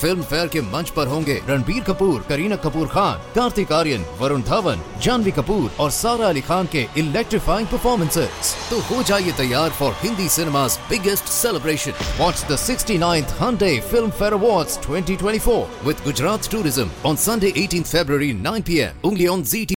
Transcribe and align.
Film 0.00 0.22
fair 0.22 0.48
के 0.48 0.60
मंच 0.72 0.90
पर 0.96 1.06
होंगे 1.06 1.34
रणबीर 1.48 1.82
कपूर, 1.84 2.20
करीना 2.28 2.56
कपूर 2.64 2.86
खान, 2.88 3.18
कार्तिक 3.34 3.72
आर्यन, 3.72 4.04
वरुण 4.20 4.42
धवन, 4.50 4.82
जानवी 5.02 5.30
कपूर 5.38 5.70
और 5.80 5.90
सारा 5.96 6.28
अली 6.28 6.40
खान 6.50 6.66
के 6.74 6.86
इलेक्ट्रीफाइंग 7.00 7.68
परफॉर्मेंसेस 7.68 8.54
तो 8.70 8.78
हो 8.88 9.02
जाइए 9.10 9.32
तैयार 9.38 9.70
for 9.80 9.92
Hindi 10.02 10.28
cinema 10.36 10.66
biggest 10.90 11.24
celebration 11.34 11.92
watch 12.20 12.46
the 12.52 12.56
sixty 12.66 12.98
ninth 12.98 13.34
Filmfare 14.10 14.32
award 14.32 14.80
twenty 14.86 15.16
twenty 15.16 15.38
four 15.48 15.84
with 15.86 16.04
Gujarat 16.04 16.50
tourism 16.52 16.90
on 17.10 17.16
Sunday 17.26 17.52
eighteen 17.64 17.82
February 17.92 18.32
nine 18.48 18.62
P 18.70 18.78
M 18.86 19.08
only 19.08 19.26
on 19.34 19.42
Zee 19.52 19.64
T 19.66 19.74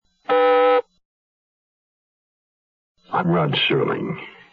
I'm 3.11 3.31
Rod 3.31 3.53
Serling. 3.63 4.07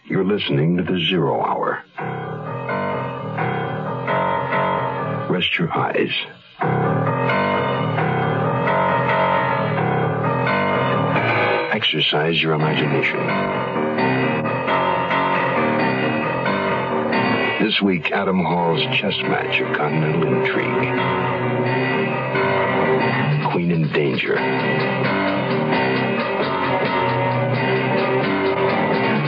You're 0.06 0.26
listening 0.26 0.76
to 0.78 0.84
The 0.84 1.00
Zero 1.10 1.36
Hour. 1.42 2.29
Rest 5.40 5.58
your 5.58 5.72
eyes. 5.72 6.12
Exercise 11.74 12.44
your 12.44 12.56
imagination. 12.56 13.26
This 17.66 17.82
week, 17.82 18.12
Adam 18.12 18.44
Hall's 18.44 18.82
chess 18.98 19.16
match 19.22 19.62
of 19.62 19.78
continental 19.78 20.28
intrigue. 20.28 20.68
Queen 23.54 23.72
in 23.72 23.90
Danger. 23.94 24.36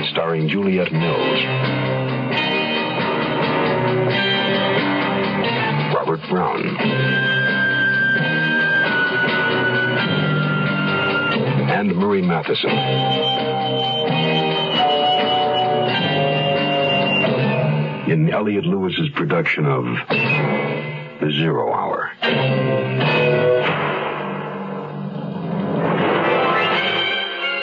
Starring 0.09 0.49
Juliet 0.49 0.91
Mills. 0.91 2.00
Brown. 6.31 6.65
And 11.69 11.93
Murray 11.93 12.21
Matheson. 12.21 12.69
In 18.09 18.29
Elliott 18.31 18.63
Lewis's 18.65 19.09
production 19.09 19.65
of 19.65 19.83
The 21.19 21.31
Zero 21.37 21.73
Hour. 21.73 22.13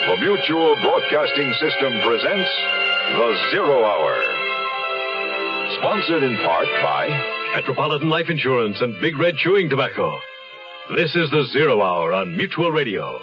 The 0.05 0.17
Mutual 0.21 0.75
Broadcasting 0.83 1.53
System 1.53 2.01
presents 2.01 2.49
The 3.17 3.49
Zero 3.49 3.83
Hour. 3.83 4.23
Sponsored 5.79 6.21
in 6.21 6.37
part 6.37 6.67
by 6.83 7.38
Metropolitan 7.55 8.09
Life 8.09 8.29
Insurance 8.29 8.79
and 8.79 9.01
Big 9.01 9.17
Red 9.17 9.35
Chewing 9.35 9.69
Tobacco. 9.69 10.19
This 10.95 11.15
is 11.15 11.31
the 11.31 11.45
Zero 11.51 11.81
Hour 11.81 12.13
on 12.13 12.37
Mutual 12.37 12.71
Radio. 12.71 13.19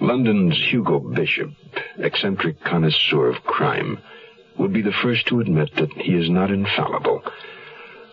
London's 0.00 0.60
Hugo 0.70 0.98
Bishop, 0.98 1.50
eccentric 1.98 2.62
connoisseur 2.64 3.28
of 3.28 3.44
crime, 3.44 3.98
would 4.58 4.72
be 4.72 4.82
the 4.82 4.92
first 5.02 5.28
to 5.28 5.40
admit 5.40 5.70
that 5.76 5.92
he 5.92 6.14
is 6.14 6.28
not 6.28 6.50
infallible. 6.50 7.22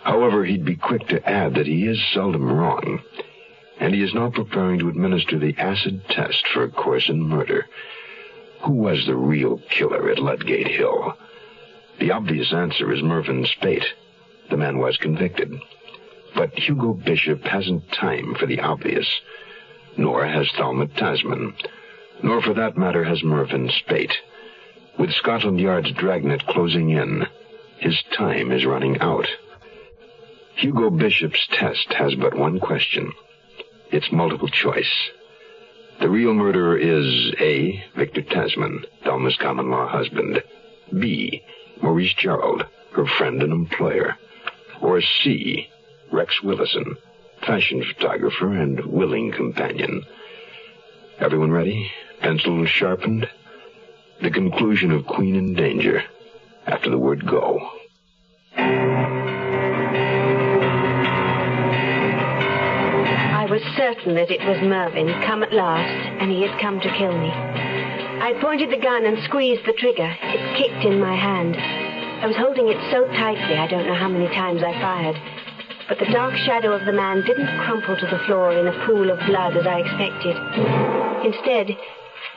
However, 0.08 0.46
he'd 0.46 0.64
be 0.64 0.78
quick 0.78 1.06
to 1.10 1.30
add 1.30 1.56
that 1.56 1.68
he 1.68 1.86
is 1.86 2.02
seldom 2.14 2.50
wrong. 2.50 3.02
And 3.78 3.94
he 3.94 4.02
is 4.02 4.14
now 4.14 4.30
preparing 4.30 4.80
to 4.80 4.88
administer 4.88 5.38
the 5.38 5.54
acid 5.58 6.02
test 6.08 6.48
for 6.48 6.64
a 6.64 6.72
course 6.72 7.10
in 7.10 7.22
murder. 7.22 7.66
Who 8.62 8.72
was 8.72 9.06
the 9.06 9.18
real 9.18 9.58
killer 9.70 10.10
at 10.10 10.20
Ludgate 10.20 10.70
Hill? 10.70 11.14
The 12.00 12.12
obvious 12.12 12.54
answer 12.54 12.90
is 12.94 13.04
Mervyn 13.04 13.46
Spate. 13.48 13.84
The 14.50 14.56
man 14.56 14.78
was 14.78 14.96
convicted. 14.96 15.54
But 16.34 16.58
Hugo 16.58 16.94
Bishop 16.94 17.44
hasn't 17.44 17.92
time 17.92 18.34
for 18.36 18.46
the 18.46 18.62
obvious. 18.62 19.08
Nor 19.98 20.26
has 20.26 20.50
Thelma 20.56 20.88
Tasman. 20.88 21.54
Nor, 22.24 22.42
for 22.42 22.54
that 22.54 22.78
matter, 22.78 23.04
has 23.04 23.26
Mervyn 23.26 23.70
Spate. 23.72 24.14
With 24.98 25.12
Scotland 25.12 25.60
Yard's 25.60 25.92
dragnet 25.92 26.46
closing 26.48 26.92
in, 26.92 27.28
his 27.80 28.02
time 28.16 28.54
is 28.54 28.66
running 28.66 29.02
out. 29.02 29.28
Hugo 30.58 30.90
Bishop's 30.90 31.48
test 31.52 31.94
has 31.94 32.16
but 32.16 32.34
one 32.34 32.60
question. 32.60 33.14
It's 33.92 34.12
multiple 34.12 34.48
choice. 34.48 34.92
The 36.00 36.10
real 36.10 36.34
murderer 36.34 36.76
is 36.76 37.32
A. 37.40 37.84
Victor 37.96 38.24
Tasman, 38.24 38.86
Thelma's 39.04 39.38
common 39.38 39.70
law 39.70 39.88
husband. 39.88 40.42
B. 40.98 41.44
Maurice 41.80 42.16
Gerald, 42.16 42.66
her 42.94 43.06
friend 43.06 43.44
and 43.44 43.54
employer. 43.54 44.18
Or 44.82 45.00
C. 45.00 45.70
Rex 46.12 46.42
Willison, 46.42 46.96
fashion 47.46 47.84
photographer 47.84 48.52
and 48.52 48.84
willing 48.84 49.32
companion. 49.32 50.06
Everyone 51.20 51.52
ready? 51.52 51.92
Pencils 52.20 52.70
sharpened? 52.70 53.30
The 54.24 54.32
conclusion 54.32 54.90
of 54.90 55.06
Queen 55.06 55.36
in 55.36 55.54
Danger 55.54 56.04
after 56.66 56.90
the 56.90 56.98
word 56.98 57.28
go. 57.28 57.74
Certain 63.88 64.16
that 64.16 64.32
it 64.32 64.44
was 64.44 64.60
Mervyn, 64.60 65.08
come 65.24 65.44
at 65.44 65.54
last, 65.54 65.96
and 66.20 66.30
he 66.30 66.42
had 66.44 66.60
come 66.60 66.80
to 66.80 66.98
kill 66.98 67.16
me. 67.16 67.32
I 67.32 68.36
pointed 68.42 68.70
the 68.70 68.84
gun 68.84 69.06
and 69.06 69.16
squeezed 69.24 69.64
the 69.66 69.80
trigger. 69.80 70.12
It 70.12 70.58
kicked 70.60 70.84
in 70.84 71.00
my 71.00 71.16
hand. 71.16 71.56
I 71.56 72.28
was 72.28 72.36
holding 72.36 72.68
it 72.68 72.80
so 72.92 73.08
tightly, 73.16 73.56
I 73.56 73.68
don't 73.68 73.88
know 73.88 73.96
how 73.96 74.10
many 74.10 74.28
times 74.28 74.62
I 74.62 74.74
fired. 74.82 75.16
But 75.88 76.00
the 76.00 76.12
dark 76.12 76.36
shadow 76.36 76.76
of 76.76 76.86
the 76.86 76.92
man 76.92 77.24
didn't 77.24 77.48
crumple 77.64 77.96
to 77.96 78.08
the 78.08 78.20
floor 78.26 78.52
in 78.52 78.68
a 78.68 78.86
pool 78.86 79.10
of 79.10 79.20
blood 79.26 79.56
as 79.56 79.66
I 79.66 79.80
expected. 79.80 80.36
Instead, 81.24 81.78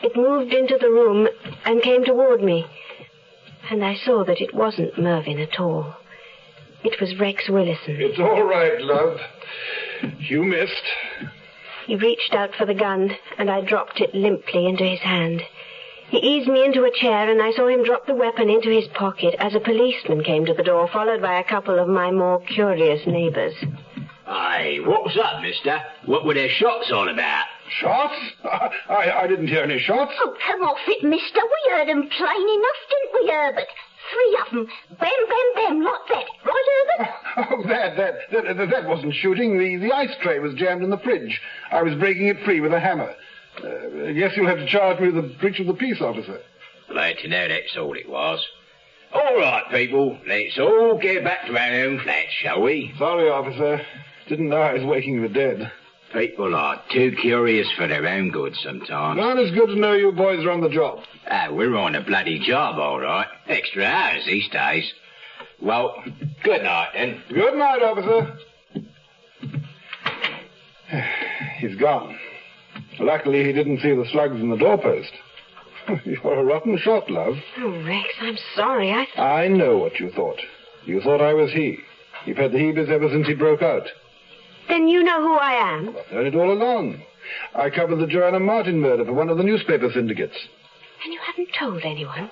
it 0.06 0.14
moved 0.14 0.52
into 0.52 0.78
the 0.78 0.90
room 0.90 1.26
and 1.64 1.82
came 1.82 2.04
toward 2.04 2.44
me. 2.44 2.64
And 3.70 3.84
I 3.84 3.96
saw 4.04 4.24
that 4.24 4.40
it 4.40 4.54
wasn't 4.54 4.98
Mervyn 4.98 5.40
at 5.40 5.58
all. 5.58 5.96
It 6.84 7.00
was 7.00 7.18
Rex 7.18 7.48
Willison. 7.48 7.96
It's 7.98 8.20
all 8.20 8.44
right, 8.44 8.80
love. 8.80 9.18
You 10.18 10.44
missed. 10.44 10.86
He 11.86 11.96
reached 11.96 12.32
out 12.34 12.54
for 12.54 12.66
the 12.66 12.74
gun, 12.74 13.10
and 13.38 13.50
I 13.50 13.60
dropped 13.62 14.00
it 14.00 14.14
limply 14.14 14.66
into 14.66 14.84
his 14.84 15.00
hand. 15.00 15.42
He 16.08 16.18
eased 16.18 16.48
me 16.48 16.64
into 16.64 16.84
a 16.84 16.90
chair, 16.90 17.30
and 17.30 17.40
I 17.40 17.52
saw 17.52 17.68
him 17.68 17.84
drop 17.84 18.06
the 18.06 18.14
weapon 18.14 18.50
into 18.50 18.68
his 18.68 18.88
pocket 18.88 19.34
as 19.38 19.54
a 19.54 19.60
policeman 19.60 20.24
came 20.24 20.44
to 20.46 20.54
the 20.54 20.62
door, 20.64 20.88
followed 20.92 21.22
by 21.22 21.38
a 21.38 21.44
couple 21.44 21.78
of 21.78 21.88
my 21.88 22.10
more 22.10 22.40
curious 22.42 23.06
neighbors. 23.06 23.54
Aye, 24.26 24.78
what's 24.84 25.16
up, 25.16 25.40
mister? 25.42 25.78
What 26.06 26.24
were 26.24 26.34
their 26.34 26.48
shots 26.48 26.90
all 26.92 27.08
about? 27.08 27.44
Shots? 27.80 28.14
I, 28.44 29.10
I 29.22 29.26
didn't 29.28 29.48
hear 29.48 29.62
any 29.62 29.78
shots. 29.78 30.12
Oh, 30.20 30.34
come 30.46 30.62
off 30.62 30.78
it, 30.88 31.02
mister. 31.04 31.40
We 31.40 31.72
heard 31.72 31.88
'em 31.88 32.08
plain 32.08 32.48
enough, 32.48 32.80
didn't 32.90 33.24
we, 33.24 33.30
Herbert? 33.30 33.68
Three 34.12 34.38
of 34.46 34.52
them. 34.52 34.66
Bam, 34.98 35.10
bam, 35.28 35.54
bam, 35.54 35.84
like 35.84 36.08
that. 36.08 36.24
Right, 36.44 36.64
Herbert? 36.96 37.14
Oh, 37.36 37.68
that, 37.68 37.96
that, 37.96 38.56
that, 38.56 38.70
that 38.70 38.88
wasn't 38.88 39.14
shooting. 39.14 39.58
The, 39.58 39.76
the 39.76 39.92
ice 39.92 40.14
tray 40.22 40.38
was 40.40 40.54
jammed 40.54 40.82
in 40.82 40.90
the 40.90 40.98
fridge. 40.98 41.40
I 41.70 41.82
was 41.82 41.94
breaking 41.94 42.26
it 42.26 42.44
free 42.44 42.60
with 42.60 42.72
a 42.72 42.80
hammer. 42.80 43.14
Uh, 43.62 44.04
yes, 44.08 44.32
you'll 44.36 44.48
have 44.48 44.58
to 44.58 44.66
charge 44.66 45.00
me 45.00 45.10
with 45.10 45.16
the 45.16 45.34
breach 45.38 45.60
of 45.60 45.66
the 45.66 45.74
peace, 45.74 46.00
officer. 46.00 46.40
Glad 46.90 47.18
to 47.18 47.28
know 47.28 47.48
that's 47.48 47.76
all 47.76 47.94
it 47.94 48.08
was. 48.08 48.44
All 49.12 49.36
right, 49.38 49.64
people, 49.70 50.18
let's 50.26 50.58
all 50.58 50.98
get 50.98 51.24
back 51.24 51.46
to 51.46 51.56
our 51.56 51.84
own 51.84 52.00
flats, 52.00 52.32
shall 52.42 52.62
we? 52.62 52.92
Sorry, 52.96 53.28
officer. 53.28 53.80
Didn't 54.28 54.48
know 54.48 54.60
I 54.60 54.74
was 54.74 54.84
waking 54.84 55.20
the 55.22 55.28
dead. 55.28 55.72
People 56.12 56.54
are 56.56 56.82
too 56.92 57.12
curious 57.20 57.68
for 57.76 57.86
their 57.86 58.06
own 58.06 58.30
good 58.30 58.54
sometimes. 58.64 59.16
Not 59.18 59.38
as 59.38 59.52
good 59.52 59.68
to 59.68 59.76
know 59.78 59.92
you 59.92 60.10
boys 60.10 60.44
are 60.44 60.50
on 60.50 60.60
the 60.60 60.68
job. 60.68 61.00
Ah, 61.30 61.48
we're 61.50 61.76
on 61.76 61.94
a 61.94 62.02
bloody 62.02 62.40
job, 62.40 62.78
all 62.78 62.98
right. 63.00 63.28
Extra 63.46 63.84
hours 63.84 64.24
these 64.26 64.48
days. 64.48 64.92
Well, 65.62 66.02
good 66.42 66.62
night, 66.62 66.88
then. 66.94 67.22
Good 67.32 67.54
night, 67.54 67.82
officer. 67.82 68.38
He's 71.58 71.76
gone. 71.76 72.18
Luckily, 72.98 73.44
he 73.44 73.52
didn't 73.52 73.80
see 73.80 73.94
the 73.94 74.06
slugs 74.10 74.40
in 74.40 74.50
the 74.50 74.56
doorpost. 74.56 75.12
You're 76.04 76.40
a 76.40 76.44
rotten 76.44 76.76
shot, 76.78 77.08
love. 77.10 77.34
Oh, 77.58 77.84
Rex, 77.84 78.08
I'm 78.20 78.36
sorry. 78.56 78.90
I 78.90 79.04
th- 79.04 79.18
I 79.18 79.48
know 79.48 79.78
what 79.78 80.00
you 80.00 80.10
thought. 80.10 80.40
You 80.84 81.00
thought 81.00 81.20
I 81.20 81.34
was 81.34 81.52
he. 81.52 81.78
You've 82.26 82.36
had 82.36 82.52
the 82.52 82.58
heavies 82.58 82.88
ever 82.90 83.08
since 83.08 83.26
he 83.26 83.34
broke 83.34 83.62
out. 83.62 83.84
Then 84.68 84.88
you 84.88 85.02
know 85.02 85.20
who 85.20 85.34
I 85.34 85.52
am. 85.52 85.88
I've 85.96 86.12
known 86.12 86.26
it 86.26 86.34
all 86.34 86.52
along. 86.52 87.02
I 87.54 87.70
covered 87.70 87.96
the 87.96 88.06
Joanna 88.06 88.40
Martin 88.40 88.80
murder 88.80 89.04
for 89.04 89.12
one 89.12 89.28
of 89.28 89.36
the 89.36 89.42
newspaper 89.44 89.90
syndicates. 89.92 90.36
And 91.04 91.12
you 91.12 91.20
haven't 91.24 91.48
told 91.58 91.82
anyone? 91.82 92.30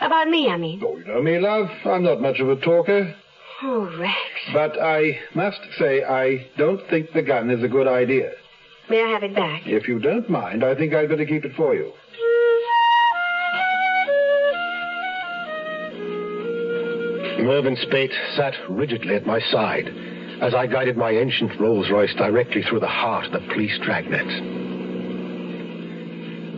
About 0.00 0.28
me, 0.28 0.48
I 0.48 0.56
mean. 0.56 0.82
Oh, 0.84 0.96
you 0.96 1.04
know 1.04 1.22
me, 1.22 1.38
love. 1.38 1.68
I'm 1.84 2.02
not 2.02 2.20
much 2.20 2.38
of 2.40 2.48
a 2.48 2.56
talker. 2.56 3.14
Oh, 3.62 3.90
Rex. 3.98 4.16
But 4.52 4.80
I 4.80 5.18
must 5.34 5.60
say 5.78 6.04
I 6.04 6.46
don't 6.58 6.80
think 6.90 7.12
the 7.12 7.22
gun 7.22 7.50
is 7.50 7.62
a 7.64 7.68
good 7.68 7.88
idea. 7.88 8.32
May 8.90 9.02
I 9.02 9.08
have 9.08 9.22
it 9.22 9.34
back? 9.34 9.62
If 9.66 9.88
you 9.88 9.98
don't 9.98 10.28
mind, 10.28 10.62
I 10.62 10.74
think 10.74 10.94
I'd 10.94 11.08
better 11.08 11.24
keep 11.24 11.44
it 11.44 11.56
for 11.56 11.74
you. 11.74 11.92
Mervyn 17.42 17.76
Spate 17.76 18.12
sat 18.36 18.54
rigidly 18.68 19.14
at 19.14 19.26
my 19.26 19.40
side 19.40 20.15
as 20.40 20.54
I 20.54 20.66
guided 20.66 20.96
my 20.96 21.10
ancient 21.10 21.58
Rolls 21.58 21.90
Royce 21.90 22.14
directly 22.14 22.62
through 22.62 22.80
the 22.80 22.86
heart 22.86 23.26
of 23.26 23.32
the 23.32 23.40
police 23.48 23.78
dragnet. 23.82 24.26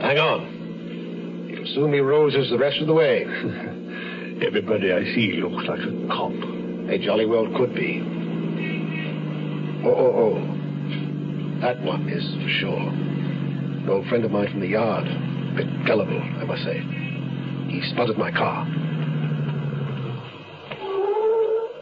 Hang 0.01 0.19
on. 0.19 1.49
You'll 1.51 1.75
soon 1.75 1.93
be 1.93 2.01
roses 2.01 2.51
the 2.51 2.59
rest 2.59 2.79
of 2.81 2.87
the 2.87 2.95
way. 2.95 3.25
Everybody 4.47 4.93
I 4.93 5.05
see 5.15 5.41
looks 5.43 5.67
like 5.69 5.81
a 5.81 6.07
cop. 6.09 6.33
They 6.89 6.99
jolly 6.99 7.27
well 7.27 7.47
could 7.57 7.75
be. 7.75 8.01
Oh, 9.85 9.95
oh, 9.95 10.15
oh. 10.17 11.61
That 11.61 11.83
one 11.83 12.09
is 12.09 12.25
for 12.43 12.49
sure. 12.61 12.89
An 12.89 13.89
old 13.89 14.07
friend 14.07 14.25
of 14.25 14.31
mine 14.31 14.51
from 14.51 14.61
the 14.61 14.69
yard. 14.69 15.07
A 15.07 15.55
bit 15.57 15.87
gullible, 15.87 16.21
I 16.21 16.45
must 16.45 16.65
say. 16.65 16.81
He 17.69 17.83
spotted 17.93 18.19
my 18.19 18.31
car. 18.31 18.67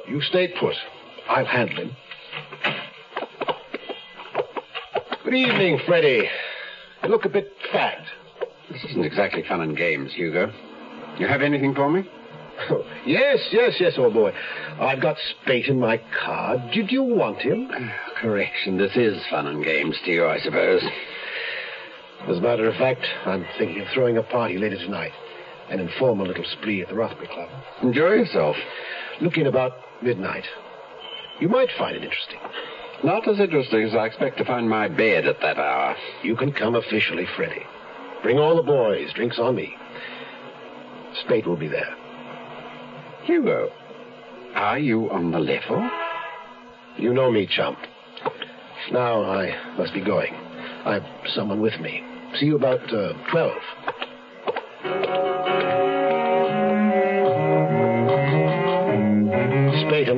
You 0.09 0.21
stay 0.23 0.49
put. 0.59 0.75
I'll 1.29 1.45
handle 1.45 1.77
him. 1.77 1.97
Good 5.25 5.35
evening, 5.35 5.81
Freddy. 5.87 6.29
You 7.03 7.09
look 7.09 7.25
a 7.25 7.29
bit 7.29 7.53
fagged. 7.73 8.07
This 8.71 8.85
isn't 8.91 9.05
exactly 9.05 9.43
fun 9.49 9.61
and 9.61 9.77
games, 9.77 10.13
Hugo. 10.15 10.53
You 11.19 11.27
have 11.27 11.43
anything 11.43 11.75
for 11.75 11.91
me? 11.91 12.09
Oh, 12.71 12.85
yes, 13.05 13.39
yes, 13.53 13.75
yes, 13.79 13.95
old 13.99 14.15
boy. 14.15 14.33
I've 14.81 15.03
got 15.03 15.17
Spate 15.43 15.67
in 15.67 15.79
my 15.79 16.01
car. 16.25 16.57
Did 16.73 16.91
you 16.91 17.03
want 17.03 17.39
him? 17.39 17.71
Uh, 17.71 17.89
correction, 18.21 18.79
this 18.79 18.97
is 18.97 19.23
fun 19.31 19.47
and 19.47 19.65
games 19.65 19.97
to 20.05 20.11
you, 20.11 20.27
I 20.27 20.39
suppose. 20.39 20.83
As 22.29 22.39
a 22.39 22.41
matter 22.41 22.69
of 22.69 22.77
fact, 22.77 23.05
I'm 23.25 23.47
thinking 23.59 23.83
of 23.83 23.89
throwing 23.93 24.17
a 24.17 24.23
party 24.23 24.59
later 24.59 24.77
tonight. 24.77 25.13
An 25.71 25.81
informal 25.81 26.27
little 26.27 26.45
spree 26.45 26.83
at 26.83 26.89
the 26.89 26.95
Rothbury 26.95 27.29
Club. 27.29 27.49
Enjoy 27.83 28.13
yourself. 28.15 28.57
Look 29.21 29.37
in 29.37 29.47
about 29.47 29.73
midnight. 30.03 30.45
You 31.41 31.49
might 31.49 31.69
find 31.79 31.97
it 31.97 32.03
interesting. 32.03 32.39
Not 33.05 33.29
as 33.29 33.39
interesting 33.41 33.83
as 33.83 33.95
I 33.95 34.07
expect 34.07 34.39
to 34.39 34.45
find 34.45 34.69
my 34.69 34.89
bed 34.89 35.27
at 35.27 35.41
that 35.43 35.59
hour. 35.59 35.95
You 36.23 36.35
can 36.35 36.53
come 36.53 36.75
officially, 36.75 37.27
Freddie. 37.37 37.67
Bring 38.23 38.39
all 38.39 38.57
the 38.57 38.63
boys. 38.63 39.13
Drinks 39.15 39.39
on 39.39 39.55
me. 39.55 39.77
Spate 41.25 41.47
will 41.47 41.57
be 41.57 41.69
there. 41.69 41.95
Hugo, 43.25 43.71
are 44.55 44.79
you 44.79 45.11
on 45.11 45.31
the 45.31 45.39
level? 45.39 45.89
You 46.97 47.13
know 47.13 47.31
me, 47.31 47.47
chump. 47.47 47.79
Now 48.91 49.23
I 49.23 49.77
must 49.77 49.93
be 49.93 50.01
going. 50.01 50.35
I've 50.85 51.05
someone 51.35 51.61
with 51.61 51.79
me. 51.81 52.03
See 52.39 52.47
you 52.47 52.57
about 52.57 52.83
uh, 52.93 53.13
12. 53.31 53.53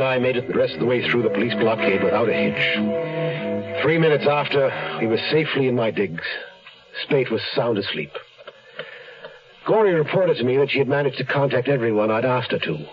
I 0.09 0.19
made 0.19 0.37
it 0.37 0.49
the 0.49 0.59
rest 0.59 0.73
of 0.73 0.81
the 0.81 0.87
way 0.87 1.07
through 1.07 1.23
the 1.23 1.29
police 1.29 1.53
blockade 1.53 2.03
without 2.03 2.31
a 2.31 2.33
hitch. 2.33 3.83
Three 3.83 3.99
minutes 3.99 4.27
after, 4.27 4.99
we 5.01 5.07
were 5.07 5.21
safely 5.31 5.69
in 5.69 5.77
my 5.77 5.91
digs. 5.91 6.25
Spate 7.05 7.31
was 7.31 7.43
sound 7.55 7.77
asleep. 7.77 8.11
Gory 9.67 9.93
reported 9.93 10.39
to 10.39 10.45
me 10.45 10.57
that 10.57 10.71
she 10.71 10.79
had 10.79 10.89
managed 10.89 11.19
to 11.19 11.27
contact 11.27 11.69
everyone 11.69 12.11
I'd 12.11 12.25
asked 12.25 12.53
her 12.53 12.59
to, 12.59 12.87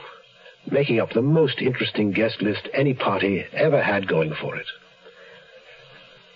making 0.69 0.99
up 0.99 1.13
the 1.13 1.21
most 1.21 1.61
interesting 1.61 2.11
guest 2.11 2.41
list 2.41 2.67
any 2.73 2.93
party 2.93 3.45
ever 3.53 3.81
had 3.81 4.09
going 4.09 4.33
for 4.41 4.57
it. 4.57 4.67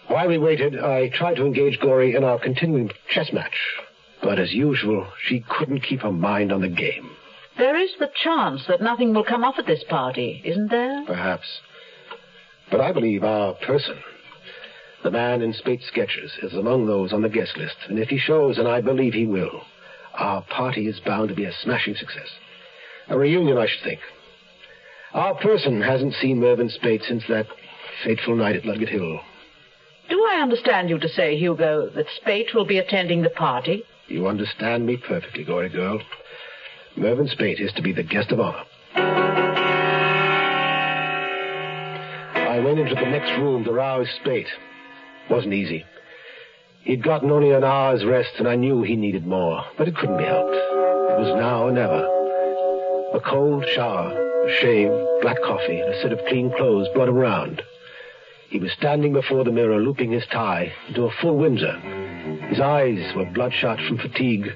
While 0.07 0.29
we 0.29 0.37
waited, 0.37 0.79
I 0.79 1.09
tried 1.09 1.35
to 1.35 1.45
engage 1.45 1.79
Gory 1.81 2.15
in 2.15 2.23
our 2.23 2.39
continuing 2.39 2.89
chess 3.09 3.33
match, 3.33 3.57
but 4.23 4.39
as 4.39 4.53
usual, 4.53 5.07
she 5.27 5.43
couldn't 5.47 5.81
keep 5.81 6.01
her 6.01 6.11
mind 6.11 6.53
on 6.53 6.61
the 6.61 6.69
game. 6.69 7.11
There 7.59 7.75
is 7.75 7.91
the 7.99 8.09
chance 8.23 8.61
that 8.69 8.81
nothing 8.81 9.13
will 9.13 9.25
come 9.25 9.43
off 9.43 9.59
at 9.59 9.67
this 9.67 9.83
party, 9.89 10.41
isn't 10.45 10.71
there? 10.71 11.03
Perhaps. 11.05 11.59
But 12.71 12.79
I 12.79 12.93
believe 12.93 13.21
our 13.21 13.53
person, 13.53 13.97
the 15.03 15.11
man 15.11 15.41
in 15.41 15.51
Spate's 15.51 15.85
sketches, 15.85 16.31
is 16.41 16.53
among 16.53 16.85
those 16.85 17.11
on 17.11 17.21
the 17.21 17.27
guest 17.27 17.57
list, 17.57 17.75
and 17.89 17.99
if 17.99 18.07
he 18.07 18.17
shows, 18.17 18.57
and 18.57 18.65
I 18.65 18.79
believe 18.79 19.13
he 19.13 19.25
will, 19.25 19.63
our 20.13 20.41
party 20.43 20.87
is 20.87 21.01
bound 21.01 21.27
to 21.29 21.35
be 21.35 21.43
a 21.43 21.51
smashing 21.51 21.95
success. 21.95 22.29
A 23.09 23.17
reunion, 23.17 23.57
I 23.57 23.67
should 23.67 23.83
think. 23.83 23.99
Our 25.13 25.35
person 25.35 25.81
hasn't 25.81 26.13
seen 26.13 26.39
Mervyn 26.39 26.69
Spate 26.69 27.03
since 27.03 27.23
that 27.27 27.47
fateful 28.05 28.37
night 28.37 28.55
at 28.55 28.65
Ludgate 28.65 28.87
Hill. 28.87 29.19
Do 30.09 30.25
I 30.31 30.39
understand 30.41 30.89
you 30.89 30.97
to 30.97 31.09
say, 31.09 31.37
Hugo, 31.37 31.89
that 31.89 32.05
Spate 32.21 32.53
will 32.55 32.65
be 32.65 32.77
attending 32.77 33.21
the 33.21 33.29
party? 33.31 33.83
You 34.07 34.27
understand 34.27 34.85
me 34.85 34.95
perfectly, 34.95 35.43
Gory 35.43 35.67
girl. 35.67 35.99
Mervyn 36.95 37.27
Spate 37.27 37.59
is 37.59 37.71
to 37.73 37.81
be 37.81 37.93
the 37.93 38.03
guest 38.03 38.31
of 38.31 38.39
honor. 38.39 38.63
I 42.35 42.59
went 42.59 42.79
into 42.79 42.95
the 42.95 43.01
next 43.01 43.31
room 43.39 43.63
to 43.63 43.71
rouse 43.71 44.07
Spate. 44.21 44.47
Wasn't 45.29 45.53
easy. 45.53 45.85
He'd 46.81 47.03
gotten 47.03 47.29
only 47.31 47.51
an 47.51 47.63
hour's 47.63 48.03
rest, 48.03 48.31
and 48.39 48.47
I 48.47 48.55
knew 48.55 48.81
he 48.81 48.95
needed 48.95 49.27
more, 49.27 49.63
but 49.77 49.87
it 49.87 49.95
couldn't 49.95 50.17
be 50.17 50.23
helped. 50.23 50.55
It 50.55 51.19
was 51.19 51.35
now 51.35 51.63
or 51.65 51.71
never. 51.71 52.05
A 53.13 53.19
cold 53.19 53.65
shower, 53.75 54.11
a 54.47 54.55
shave, 54.59 54.91
black 55.21 55.37
coffee, 55.43 55.79
and 55.79 55.93
a 55.93 56.01
set 56.01 56.11
of 56.11 56.25
clean 56.27 56.51
clothes 56.55 56.87
brought 56.93 57.09
him 57.09 57.15
round. 57.15 57.61
He 58.49 58.59
was 58.59 58.71
standing 58.71 59.13
before 59.13 59.43
the 59.43 59.51
mirror, 59.51 59.77
looping 59.79 60.11
his 60.11 60.25
tie 60.31 60.73
into 60.87 61.03
a 61.03 61.11
full 61.21 61.37
Windsor. 61.37 61.77
His 62.49 62.59
eyes 62.59 63.13
were 63.15 63.25
bloodshot 63.25 63.79
from 63.87 63.99
fatigue, 63.99 64.51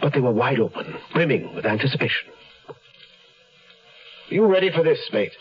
but 0.00 0.12
they 0.12 0.20
were 0.20 0.32
wide 0.32 0.60
open, 0.60 0.94
brimming 1.12 1.54
with 1.54 1.66
anticipation. 1.66 2.30
You 4.28 4.46
ready 4.46 4.70
for 4.70 4.82
this, 4.82 4.98
mate? 5.12 5.32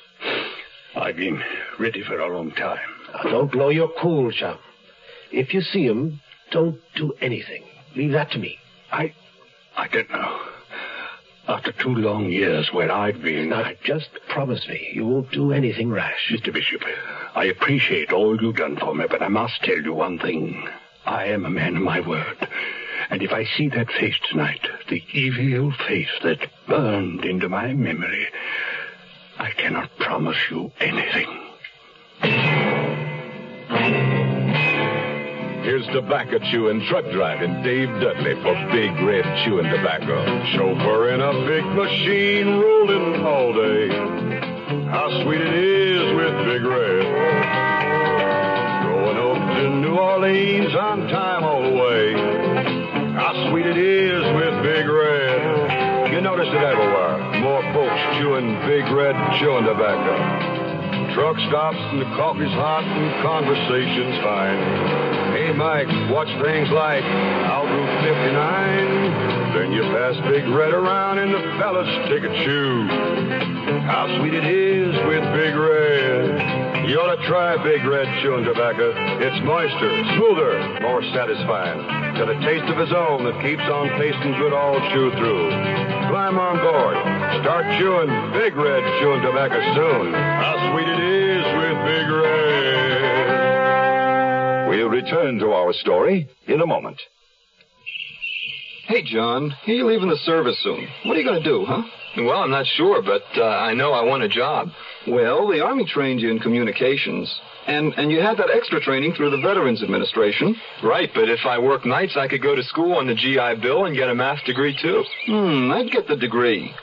I've 0.96 1.18
been 1.18 1.42
ready 1.80 2.04
for 2.04 2.20
a 2.20 2.36
long 2.36 2.52
time. 2.52 2.80
Now, 3.14 3.30
don't 3.30 3.52
blow 3.52 3.70
your 3.70 3.92
cool, 4.02 4.32
chum. 4.32 4.58
If 5.32 5.54
you 5.54 5.62
see 5.62 5.84
him, 5.84 6.22
don't 6.52 6.80
do 6.96 7.14
anything. 7.22 7.64
Leave 7.96 8.14
that 8.14 8.32
to 8.32 8.40
me. 8.40 8.58
I. 8.92 9.14
I 9.76 9.88
don't 9.88 10.10
know. 10.10 10.40
After 11.48 11.72
two 11.72 11.94
long 11.96 12.32
years 12.32 12.70
where 12.74 12.92
I've 12.92 13.22
been. 13.22 13.50
Now, 13.50 13.64
I... 13.64 13.78
just 13.84 14.10
promise 14.30 14.66
me 14.68 14.92
you 14.94 15.06
won't 15.06 15.32
do 15.32 15.52
anything 15.52 15.92
rash. 15.92 16.32
Mr. 16.32 16.54
Bishop, 16.54 16.82
I 17.36 17.46
appreciate 17.46 18.12
all 18.12 18.42
you've 18.42 18.56
done 18.56 18.78
for 18.78 18.96
me, 18.96 19.06
but 19.10 19.22
I 19.22 19.28
must 19.28 19.62
tell 19.64 19.78
you 19.78 19.94
one 19.94 20.18
thing. 20.20 20.68
I 21.06 21.26
am 21.26 21.46
a 21.46 21.50
man 21.50 21.76
of 21.76 21.84
my 21.84 22.00
word. 22.00 22.48
And 23.10 23.22
if 23.22 23.32
I 23.32 23.46
see 23.58 23.70
that 23.70 23.90
face 23.90 24.20
tonight, 24.30 24.60
the 24.90 25.02
evil 25.14 25.72
face 25.88 26.10
that 26.24 26.40
burned 26.68 27.24
into 27.24 27.48
my 27.48 27.74
memory, 27.74 28.28
I 29.40 29.52
cannot 29.52 29.90
promise 29.98 30.38
you 30.52 30.72
anything. 30.80 31.44
Here's 35.64 35.86
tobacco 35.88 36.40
chewing, 36.52 36.86
truck 36.88 37.06
driving 37.12 37.62
Dave 37.62 37.90
Dudley 38.02 38.36
for 38.42 38.56
Big 38.72 38.92
Red 39.02 39.26
Chewing 39.44 39.70
Tobacco. 39.70 40.44
Chauffeur 40.56 41.10
in 41.10 41.22
a 41.22 41.34
big 41.46 41.66
machine 41.76 42.48
rolling 42.48 43.22
all 43.26 43.54
day. 43.54 43.90
How 44.90 45.10
sweet 45.24 45.42
it 45.42 45.54
is 45.54 46.16
with 46.16 46.46
Big 46.46 46.64
Red. 46.64 47.04
Going 48.84 49.18
up 49.18 49.58
to 49.58 49.70
New 49.82 49.96
Orleans 49.98 50.74
on 50.76 51.08
time 51.10 51.44
all 51.44 51.62
the 51.62 51.72
way. 51.74 51.87
It 53.68 53.76
is 53.76 54.24
with 54.40 54.64
Big 54.64 54.88
Red. 54.88 56.14
You 56.14 56.22
notice 56.22 56.48
it 56.48 56.64
everywhere. 56.64 57.20
More 57.44 57.60
folks 57.76 58.00
chewing 58.16 58.56
Big 58.64 58.88
Red 58.96 59.12
chewing 59.44 59.66
tobacco. 59.68 61.12
Truck 61.14 61.36
stops 61.52 61.76
and 61.92 62.00
the 62.00 62.08
coffee's 62.16 62.48
hot 62.56 62.88
and 62.88 63.12
conversation's 63.20 64.24
fine. 64.24 64.60
Hey, 65.36 65.52
Mike, 65.52 65.92
watch 66.08 66.32
things 66.40 66.72
like 66.72 67.04
out 67.04 67.68
Route 67.68 68.08
59. 68.08 69.52
Then 69.60 69.74
you 69.76 69.84
pass 69.92 70.16
Big 70.32 70.48
Red 70.48 70.72
around 70.72 71.20
and 71.20 71.34
the 71.36 71.44
fellas 71.60 71.92
take 72.08 72.24
a 72.24 72.32
chew. 72.48 72.88
How 73.84 74.08
sweet 74.20 74.34
it 74.34 74.48
is 74.48 74.96
with 75.12 75.28
Big 75.36 75.54
Red. 75.60 76.57
You 76.88 77.04
ought 77.04 77.20
to 77.20 77.28
try 77.28 77.60
Big 77.68 77.84
Red 77.84 78.08
chewing 78.24 78.48
tobacco. 78.48 78.96
It's 79.20 79.36
moister, 79.44 79.92
smoother, 80.16 80.80
more 80.80 81.04
satisfying. 81.12 81.84
Got 82.16 82.32
a 82.32 82.40
taste 82.48 82.64
of 82.72 82.80
his 82.80 82.96
own 82.96 83.28
that 83.28 83.44
keeps 83.44 83.68
on 83.68 83.92
tasting 84.00 84.32
good 84.40 84.56
all 84.56 84.80
chew 84.96 85.12
through. 85.20 85.52
Climb 86.08 86.40
on 86.40 86.56
board. 86.64 86.96
Start 87.44 87.68
chewing 87.76 88.08
Big 88.40 88.56
Red 88.56 88.88
chewing 89.04 89.20
tobacco 89.20 89.60
soon. 89.76 90.16
How 90.16 90.56
sweet 90.72 90.88
it 90.88 91.04
is 91.04 91.44
with 91.60 91.76
Big 91.92 92.08
Red. 92.08 92.48
We'll 94.72 94.88
return 94.88 95.44
to 95.44 95.52
our 95.52 95.76
story 95.84 96.32
in 96.48 96.62
a 96.62 96.66
moment. 96.66 97.04
Hey, 98.88 99.04
John, 99.04 99.52
are 99.52 99.74
you're 99.74 99.92
leaving 99.92 100.08
the 100.08 100.24
service 100.24 100.56
soon. 100.64 100.88
What 101.04 101.18
are 101.18 101.20
you 101.20 101.28
going 101.28 101.44
to 101.44 101.50
do, 101.50 101.66
huh? 101.68 101.84
Well, 102.24 102.40
I'm 102.40 102.52
not 102.52 102.66
sure, 102.66 103.02
but 103.04 103.24
uh, 103.36 103.44
I 103.44 103.74
know 103.74 103.92
I 103.92 104.04
want 104.06 104.24
a 104.24 104.30
job. 104.30 104.70
Well, 105.08 105.48
the 105.48 105.64
Army 105.64 105.86
trained 105.86 106.20
you 106.20 106.30
in 106.30 106.40
communications. 106.40 107.34
And, 107.66 107.94
and 107.98 108.12
you 108.12 108.22
had 108.22 108.38
that 108.38 108.50
extra 108.54 108.80
training 108.80 109.14
through 109.14 109.32
the 109.32 109.42
Veterans 109.42 109.84
Administration. 109.84 110.56
Right, 110.84 111.10
but 111.14 111.30
if 111.30 111.46
I 111.46 111.60
work 111.60 111.86
nights, 111.86 112.16
I 112.18 112.28
could 112.28 112.42
go 112.42 112.56
to 112.56 112.64
school 112.64 112.94
on 112.94 113.08
the 113.08 113.16
GI 113.16 113.62
Bill 113.62 113.86
and 113.86 113.96
get 113.96 114.10
a 114.10 114.16
math 114.16 114.44
degree, 114.46 114.78
too. 114.82 115.04
Hmm, 115.26 115.72
I'd 115.72 115.92
get 115.92 116.08
the 116.08 116.16
degree. 116.16 116.74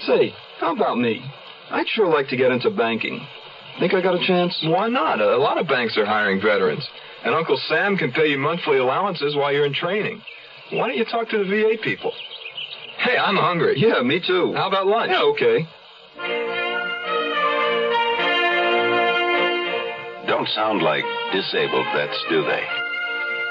Say, 0.00 0.34
how 0.60 0.74
about 0.74 0.98
me? 0.98 1.22
I'd 1.70 1.88
sure 1.88 2.08
like 2.08 2.28
to 2.28 2.36
get 2.36 2.52
into 2.52 2.70
banking. 2.70 3.26
Think 3.78 3.94
I 3.94 4.00
got 4.00 4.20
a 4.20 4.26
chance? 4.26 4.58
Why 4.64 4.88
not? 4.88 5.20
A 5.20 5.36
lot 5.36 5.58
of 5.58 5.68
banks 5.68 5.96
are 5.96 6.04
hiring 6.04 6.40
veterans. 6.40 6.86
And 7.24 7.34
Uncle 7.34 7.60
Sam 7.68 7.96
can 7.96 8.12
pay 8.12 8.28
you 8.28 8.38
monthly 8.38 8.78
allowances 8.78 9.36
while 9.36 9.52
you're 9.52 9.66
in 9.66 9.74
training. 9.74 10.22
Why 10.72 10.88
don't 10.88 10.96
you 10.96 11.04
talk 11.04 11.28
to 11.30 11.38
the 11.38 11.44
VA 11.44 11.82
people? 11.82 12.12
Hey, 12.98 13.16
I'm 13.16 13.36
hungry. 13.36 13.74
Yeah, 13.76 14.02
me 14.02 14.20
too. 14.24 14.52
How 14.54 14.68
about 14.68 14.86
lunch? 14.86 15.10
Yeah, 15.12 15.22
okay. 15.22 15.66
Don't 20.38 20.48
sound 20.50 20.82
like 20.82 21.02
disabled 21.32 21.86
vets, 21.92 22.16
do 22.30 22.44
they? 22.44 22.62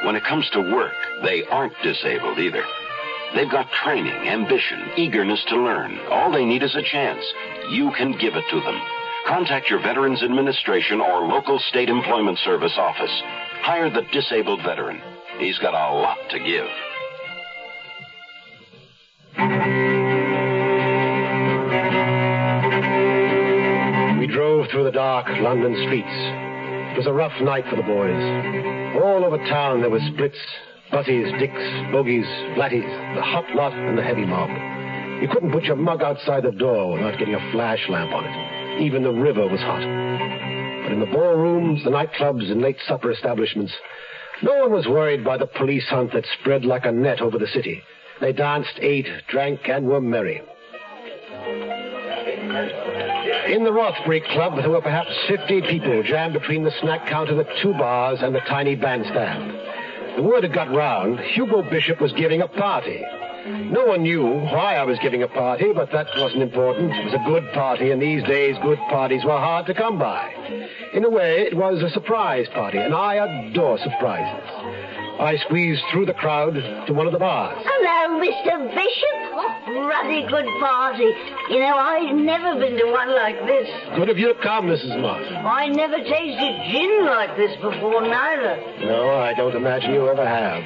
When 0.06 0.16
it 0.16 0.24
comes 0.24 0.50
to 0.52 0.62
work, 0.62 0.94
they 1.22 1.44
aren't 1.52 1.74
disabled 1.84 2.40
either. 2.40 2.64
They've 3.36 3.52
got 3.52 3.70
training, 3.84 4.14
ambition, 4.14 4.92
eagerness 4.96 5.44
to 5.50 5.58
learn. 5.58 6.00
All 6.10 6.32
they 6.32 6.46
need 6.46 6.64
is 6.64 6.74
a 6.78 6.90
chance. 6.90 7.22
You 7.72 7.92
can 7.98 8.14
give 8.14 8.36
it 8.36 8.46
to 8.52 8.62
them. 8.62 8.80
Contact 9.28 9.70
your 9.70 9.82
Veterans 9.82 10.24
Administration 10.24 11.02
or 11.02 11.28
local 11.28 11.60
state 11.68 11.90
employment 11.90 12.38
service 12.46 12.78
office. 12.78 13.12
Hire 13.64 13.90
the 13.90 14.04
disabled 14.14 14.62
veteran. 14.64 15.02
He's 15.40 15.60
got 15.60 15.74
a 15.74 15.94
lot 15.94 16.20
to 16.30 16.40
give. 16.40 16.68
We 24.22 24.28
drove 24.34 24.68
through 24.72 24.86
the 24.86 24.92
dark 24.94 25.28
London 25.42 25.76
streets. 25.86 26.57
It 26.98 27.06
was 27.06 27.14
a 27.14 27.14
rough 27.14 27.40
night 27.42 27.64
for 27.70 27.76
the 27.76 27.84
boys. 27.84 28.98
All 29.04 29.24
over 29.24 29.38
town 29.38 29.82
there 29.82 29.90
were 29.92 30.02
splits, 30.12 30.40
butties, 30.90 31.32
dicks, 31.38 31.62
bogies, 31.92 32.26
flatties, 32.58 32.90
the 33.14 33.22
hot 33.22 33.46
lot 33.54 33.72
and 33.72 33.96
the 33.96 34.02
heavy 34.02 34.26
mob. 34.26 34.50
You 35.22 35.28
couldn't 35.28 35.52
put 35.52 35.66
your 35.66 35.76
mug 35.76 36.02
outside 36.02 36.42
the 36.42 36.52
door 36.52 36.94
without 36.94 37.20
getting 37.20 37.36
a 37.36 37.52
flash 37.52 37.88
lamp 37.88 38.12
on 38.14 38.26
it. 38.26 38.82
Even 38.82 39.04
the 39.04 39.12
river 39.12 39.48
was 39.48 39.60
hot. 39.60 39.78
But 39.78 40.92
in 40.92 41.00
the 41.00 41.06
ballrooms, 41.06 41.84
the 41.84 41.92
nightclubs, 41.92 42.52
and 42.52 42.64
late 42.64 42.78
supper 42.88 43.12
establishments, 43.12 43.74
no 44.42 44.58
one 44.62 44.72
was 44.72 44.88
worried 44.88 45.24
by 45.24 45.38
the 45.38 45.46
police 45.46 45.86
hunt 45.88 46.14
that 46.14 46.26
spread 46.40 46.66
like 46.66 46.86
a 46.86 46.92
net 46.92 47.22
over 47.22 47.38
the 47.38 47.46
city. 47.46 47.84
They 48.22 48.34
danced, 48.34 48.80
ate, 48.82 49.08
drank, 49.30 49.70
and 49.70 49.86
were 49.86 50.02
merry. 50.02 50.42
In 53.48 53.64
the 53.64 53.72
Rothbury 53.72 54.20
Club, 54.20 54.58
there 54.58 54.70
were 54.70 54.82
perhaps 54.82 55.10
50 55.30 55.62
people 55.62 56.04
jammed 56.04 56.34
between 56.34 56.66
the 56.66 56.74
snack 56.82 57.08
counter, 57.08 57.34
the 57.34 57.48
two 57.62 57.72
bars, 57.74 58.20
and 58.22 58.36
the 58.36 58.42
tiny 58.42 58.76
bandstand. 58.76 59.58
The 60.18 60.22
word 60.22 60.44
had 60.44 60.54
got 60.54 60.70
round. 60.70 61.20
Hugo 61.20 61.62
Bishop 61.62 62.02
was 62.02 62.12
giving 62.12 62.42
a 62.42 62.48
party. 62.48 63.02
No 63.48 63.86
one 63.86 64.04
knew 64.04 64.26
why 64.26 64.76
I 64.76 64.84
was 64.84 65.00
giving 65.00 65.24
a 65.24 65.30
party, 65.30 65.72
but 65.74 65.92
that 65.94 66.08
wasn't 66.18 66.44
important. 66.44 66.92
It 66.92 67.06
was 67.06 67.14
a 67.14 67.24
good 67.26 67.50
party, 67.54 67.92
and 67.92 68.02
these 68.02 68.22
days 68.24 68.58
good 68.62 68.80
parties 68.90 69.24
were 69.24 69.38
hard 69.38 69.66
to 69.68 69.74
come 69.74 69.98
by. 69.98 70.30
In 70.94 71.06
a 71.06 71.10
way, 71.10 71.44
it 71.44 71.56
was 71.56 71.82
a 71.82 71.90
surprise 71.92 72.48
party, 72.54 72.80
and 72.80 72.94
I 72.94 73.16
adore 73.16 73.78
surprises. 73.78 74.87
I 75.20 75.36
squeezed 75.48 75.82
through 75.92 76.06
the 76.06 76.14
crowd 76.14 76.54
to 76.54 76.94
one 76.94 77.08
of 77.08 77.14
the 77.14 77.18
bars. 77.20 77.58
Hello, 77.66 78.22
Mr. 78.22 78.70
Bishop. 78.70 79.18
Oh, 79.34 79.88
ruddy 79.88 80.22
good 80.30 80.46
party. 80.60 81.10
You 81.50 81.60
know, 81.60 81.76
I've 81.76 82.16
never 82.16 82.54
been 82.60 82.78
to 82.78 82.92
one 82.92 83.10
like 83.16 83.36
this. 83.48 83.68
Good 83.96 84.10
of 84.10 84.18
you 84.20 84.34
to 84.34 84.40
come, 84.42 84.68
Mrs. 84.68 85.02
Martin. 85.02 85.34
I 85.36 85.70
never 85.70 85.98
tasted 85.98 86.54
gin 86.72 87.06
like 87.06 87.36
this 87.36 87.56
before, 87.58 88.02
neither. 88.02 88.62
No, 88.86 89.10
I 89.18 89.34
don't 89.34 89.56
imagine 89.56 89.94
you 89.94 90.08
ever 90.08 90.26
have. 90.26 90.62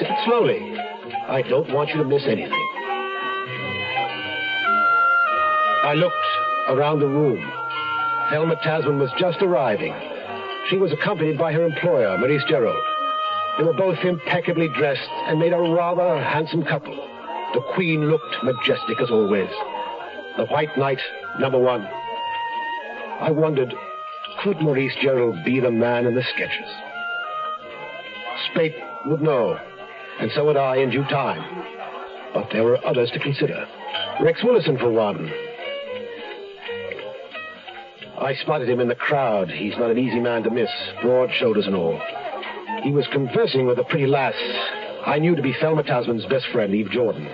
Sip 0.00 0.08
it 0.10 0.24
slowly. 0.26 0.76
I 1.28 1.42
don't 1.42 1.72
want 1.72 1.90
you 1.90 1.98
to 1.98 2.04
miss 2.04 2.22
anything. 2.26 2.68
I 5.84 5.94
looked 5.94 6.14
around 6.68 6.98
the 6.98 7.06
room. 7.06 7.40
Thelma 8.30 8.56
Tasman 8.64 8.98
was 8.98 9.10
just 9.18 9.42
arriving. 9.42 9.94
She 10.70 10.76
was 10.76 10.90
accompanied 10.92 11.38
by 11.38 11.52
her 11.52 11.64
employer, 11.64 12.18
Maurice 12.18 12.42
Gerald. 12.48 12.82
They 13.58 13.64
were 13.64 13.74
both 13.74 13.98
impeccably 14.02 14.68
dressed 14.68 15.08
and 15.26 15.38
made 15.38 15.52
a 15.52 15.60
rather 15.60 16.22
handsome 16.22 16.64
couple. 16.64 16.96
The 17.54 17.60
Queen 17.74 18.10
looked 18.10 18.36
majestic 18.42 19.00
as 19.00 19.10
always. 19.10 19.50
The 20.38 20.46
White 20.46 20.76
Knight, 20.78 21.00
number 21.38 21.58
one. 21.58 21.86
I 23.20 23.30
wondered, 23.30 23.74
could 24.42 24.60
Maurice 24.60 24.94
Gerald 25.02 25.36
be 25.44 25.60
the 25.60 25.70
man 25.70 26.06
in 26.06 26.14
the 26.14 26.22
sketches? 26.34 26.68
Spate 28.50 28.74
would 29.06 29.20
know, 29.20 29.58
and 30.18 30.30
so 30.32 30.46
would 30.46 30.56
I 30.56 30.76
in 30.76 30.90
due 30.90 31.04
time. 31.04 31.64
But 32.32 32.48
there 32.52 32.64
were 32.64 32.84
others 32.86 33.10
to 33.10 33.18
consider. 33.18 33.66
Rex 34.22 34.42
Willison, 34.42 34.78
for 34.78 34.90
one. 34.90 35.30
I 38.18 38.34
spotted 38.40 38.68
him 38.68 38.80
in 38.80 38.88
the 38.88 38.94
crowd. 38.94 39.50
He's 39.50 39.76
not 39.76 39.90
an 39.90 39.98
easy 39.98 40.20
man 40.20 40.42
to 40.44 40.50
miss, 40.50 40.70
broad 41.02 41.30
shoulders 41.38 41.66
and 41.66 41.76
all. 41.76 42.00
He 42.82 42.90
was 42.90 43.06
conversing 43.12 43.66
with 43.66 43.78
a 43.78 43.84
pretty 43.84 44.06
lass 44.06 44.34
I 45.04 45.18
knew 45.18 45.34
to 45.34 45.42
be 45.42 45.52
Thelma 45.60 45.82
Tasman's 45.82 46.24
best 46.26 46.46
friend, 46.52 46.72
Eve 46.74 46.90
Jordan. 46.90 47.28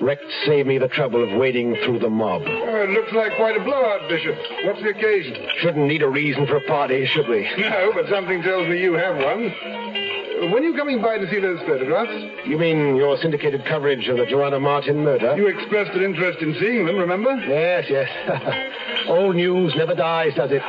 Rex 0.00 0.22
saved 0.46 0.68
me 0.68 0.78
the 0.78 0.88
trouble 0.88 1.22
of 1.24 1.38
wading 1.38 1.76
through 1.84 1.98
the 1.98 2.10
mob. 2.10 2.42
Oh, 2.46 2.82
it 2.82 2.90
looks 2.90 3.12
like 3.12 3.34
quite 3.36 3.56
a 3.56 3.64
blowout, 3.64 4.08
Bishop. 4.08 4.36
What's 4.64 4.80
the 4.82 4.90
occasion? 4.90 5.48
Shouldn't 5.58 5.86
need 5.88 6.02
a 6.02 6.08
reason 6.08 6.46
for 6.46 6.56
a 6.56 6.66
party, 6.66 7.06
should 7.06 7.28
we? 7.28 7.48
No, 7.58 7.90
but 7.94 8.08
something 8.08 8.42
tells 8.42 8.68
me 8.68 8.80
you 8.80 8.92
have 8.94 9.16
one. 9.16 9.52
When 10.52 10.62
are 10.62 10.66
you 10.66 10.74
coming 10.76 11.00
by 11.00 11.18
to 11.18 11.28
see 11.30 11.40
those 11.40 11.58
photographs? 11.60 12.12
You 12.46 12.58
mean 12.58 12.96
your 12.96 13.16
syndicated 13.18 13.64
coverage 13.64 14.06
of 14.08 14.18
the 14.18 14.26
Joanna 14.26 14.60
Martin 14.60 15.02
murder? 15.02 15.36
You 15.36 15.46
expressed 15.46 15.92
an 15.92 16.02
interest 16.02 16.40
in 16.42 16.54
seeing 16.60 16.86
them, 16.86 16.96
remember? 16.96 17.34
Yes, 17.46 17.86
yes. 17.88 18.08
Old 19.08 19.36
news 19.36 19.74
never 19.76 19.94
dies, 19.94 20.34
does 20.34 20.50
it? 20.52 20.62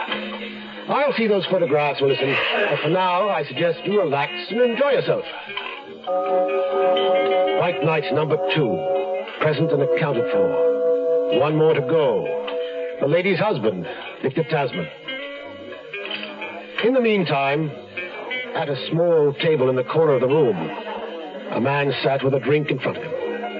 I'll 0.87 1.13
see 1.13 1.27
those 1.27 1.45
photographs, 1.47 2.01
Willison. 2.01 2.35
But 2.69 2.79
for 2.81 2.89
now, 2.89 3.29
I 3.29 3.43
suggest 3.45 3.79
you 3.85 3.99
relax 4.01 4.31
and 4.49 4.61
enjoy 4.61 4.91
yourself. 4.91 5.23
White 7.59 7.83
Knight 7.83 8.13
number 8.13 8.37
two, 8.53 9.25
present 9.41 9.71
and 9.71 9.81
accounted 9.81 10.31
for. 10.31 11.39
One 11.39 11.57
more 11.57 11.73
to 11.73 11.81
go. 11.81 12.23
The 13.01 13.07
lady's 13.07 13.39
husband, 13.39 13.87
Victor 14.21 14.43
Tasman. 14.43 14.87
In 16.83 16.93
the 16.93 17.01
meantime, 17.01 17.71
at 18.53 18.69
a 18.69 18.89
small 18.89 19.33
table 19.41 19.69
in 19.69 19.75
the 19.75 19.83
corner 19.83 20.13
of 20.13 20.21
the 20.21 20.27
room, 20.27 20.55
a 21.51 21.59
man 21.59 21.91
sat 22.03 22.23
with 22.23 22.35
a 22.35 22.39
drink 22.39 22.69
in 22.69 22.79
front 22.79 22.97
of 22.97 23.03
him. 23.03 23.11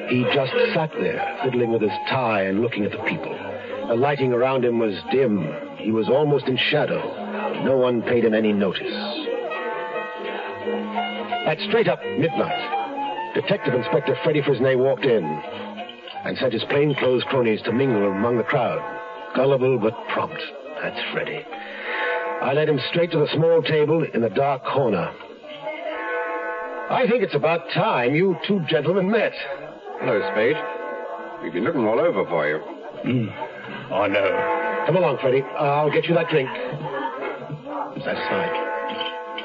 He 0.10 0.24
just 0.34 0.54
sat 0.76 0.92
there, 1.00 1.40
fiddling 1.44 1.72
with 1.72 1.82
his 1.82 1.92
tie 2.08 2.44
and 2.44 2.62
looking 2.62 2.86
at 2.86 2.92
the 2.92 3.00
people. 3.00 3.36
The 3.88 3.96
lighting 3.96 4.32
around 4.32 4.64
him 4.64 4.78
was 4.78 4.94
dim. 5.12 5.44
He 5.86 5.92
was 5.92 6.10
almost 6.10 6.48
in 6.48 6.58
shadow. 6.58 6.98
No 7.64 7.78
one 7.78 8.02
paid 8.02 8.26
him 8.26 8.34
any 8.34 8.52
notice. 8.52 8.92
At 11.46 11.60
straight 11.70 11.88
up 11.88 12.00
midnight, 12.18 13.36
Detective 13.36 13.76
Inspector 13.76 14.18
Freddy 14.24 14.42
Fresnay 14.42 14.76
walked 14.76 15.06
in 15.06 15.24
and 15.24 16.36
sent 16.40 16.54
his 16.54 16.64
plainclothes 16.64 17.24
cronies 17.30 17.62
to 17.66 17.72
mingle 17.72 18.12
among 18.12 18.40
the 18.40 18.44
crowd. 18.44 18.82
Gullible 19.36 19.78
but 19.78 19.94
prompt. 20.08 20.42
That's 20.82 21.00
Freddy. 21.14 21.46
I 22.42 22.54
led 22.54 22.68
him 22.68 22.80
straight 22.90 23.12
to 23.12 23.20
the 23.20 23.30
small 23.36 23.62
table 23.62 24.04
in 24.12 24.22
the 24.22 24.30
dark 24.30 24.66
corner. 24.66 25.14
I 26.90 27.06
think 27.08 27.22
it's 27.22 27.36
about 27.36 27.70
time 27.76 28.16
you 28.16 28.36
two 28.48 28.60
gentlemen 28.68 29.12
met. 29.12 29.34
Hello, 30.00 30.20
Spate. 30.32 30.58
We've 31.44 31.54
been 31.54 31.64
looking 31.64 31.86
all 31.86 32.00
over 32.00 32.26
for 32.26 32.50
you. 32.50 32.58
Hmm. 33.04 33.94
I 33.94 34.08
know. 34.08 34.65
Come 34.86 34.98
along, 34.98 35.18
Freddie. 35.22 35.42
Uh, 35.42 35.82
I'll 35.82 35.92
get 35.92 36.06
you 36.06 36.14
that 36.14 36.30
drink. 36.30 36.50
That's 38.06 38.22
fine. 38.30 38.66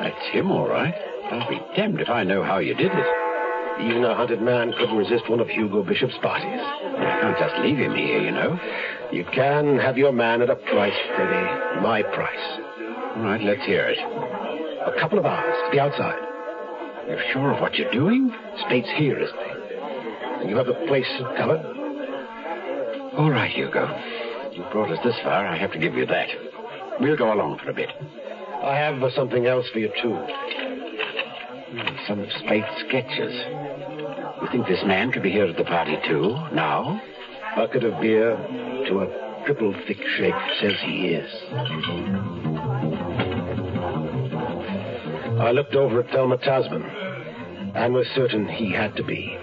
That's 0.00 0.26
him, 0.32 0.50
all 0.50 0.68
right. 0.68 0.94
I'll 1.30 1.49
be 1.49 1.61
damned 1.76 2.00
if 2.00 2.09
I 2.09 2.25
know 2.25 2.42
how 2.42 2.59
you 2.59 2.75
did 2.75 2.90
it. 2.92 3.06
Even 3.80 4.04
a 4.04 4.14
hunted 4.14 4.42
man 4.42 4.73
couldn't 4.76 4.97
resist 4.97 5.30
one 5.30 5.40
of 5.40 5.49
Hugo 5.49 5.82
Bishop's 5.82 6.18
parties. 6.20 6.61
I 6.61 7.18
can't 7.23 7.38
just 7.38 7.56
leave 7.62 7.78
him 7.78 7.94
here, 7.94 8.20
you 8.20 8.30
know. 8.30 8.59
You 9.12 9.25
can 9.32 9.78
have 9.78 9.97
your 9.97 10.12
man 10.12 10.42
at 10.42 10.50
a 10.50 10.56
price, 10.56 10.97
Freddie. 11.16 11.80
My 11.80 12.02
price. 12.02 12.61
All 13.16 13.23
right, 13.23 13.40
let's 13.40 13.64
hear 13.64 13.87
it. 13.87 13.99
A 13.99 15.00
couple 15.00 15.18
of 15.18 15.25
hours 15.25 15.56
to 15.64 15.76
the 15.76 15.80
outside. 15.80 16.18
You're 17.09 17.23
sure 17.32 17.54
of 17.54 17.61
what 17.61 17.75
you're 17.76 17.90
doing? 17.90 18.32
Spate's 18.66 18.90
here, 18.97 19.18
isn't 19.18 19.38
he? 19.38 19.50
And 20.42 20.50
you 20.50 20.56
have 20.56 20.66
the 20.66 20.75
place 20.87 21.09
covered? 21.37 21.64
All 23.16 23.30
right, 23.30 23.50
Hugo. 23.50 23.87
You 24.60 24.66
brought 24.70 24.90
us 24.90 24.98
this 25.02 25.16
far. 25.24 25.46
I 25.46 25.56
have 25.56 25.72
to 25.72 25.78
give 25.78 25.94
you 25.94 26.04
that. 26.04 26.28
We'll 27.00 27.16
go 27.16 27.32
along 27.32 27.60
for 27.64 27.70
a 27.70 27.72
bit. 27.72 27.88
I 28.62 28.76
have 28.76 29.02
uh, 29.02 29.08
something 29.12 29.46
else 29.46 29.66
for 29.72 29.78
you, 29.78 29.90
too. 30.02 30.12
Hmm, 31.72 31.96
some 32.06 32.20
of 32.20 32.30
Spate's 32.44 32.68
sketches. 32.86 33.32
You 34.42 34.48
think 34.52 34.66
this 34.66 34.84
man 34.84 35.12
could 35.12 35.22
be 35.22 35.30
here 35.30 35.46
at 35.46 35.56
the 35.56 35.64
party, 35.64 35.96
too, 36.06 36.36
now? 36.52 37.00
Bucket 37.56 37.84
of 37.84 37.98
beer 38.02 38.36
to 38.88 39.00
a 39.00 39.44
triple 39.46 39.74
thick 39.86 39.96
shake 40.18 40.34
says 40.60 40.74
he 40.84 41.08
is. 41.08 41.30
I 45.40 45.52
looked 45.52 45.74
over 45.74 46.00
at 46.00 46.10
Thelma 46.10 46.36
Tasman 46.36 46.82
and 47.74 47.94
was 47.94 48.06
certain 48.14 48.46
he 48.46 48.70
had 48.70 48.94
to 48.96 49.04
be. 49.04 49.38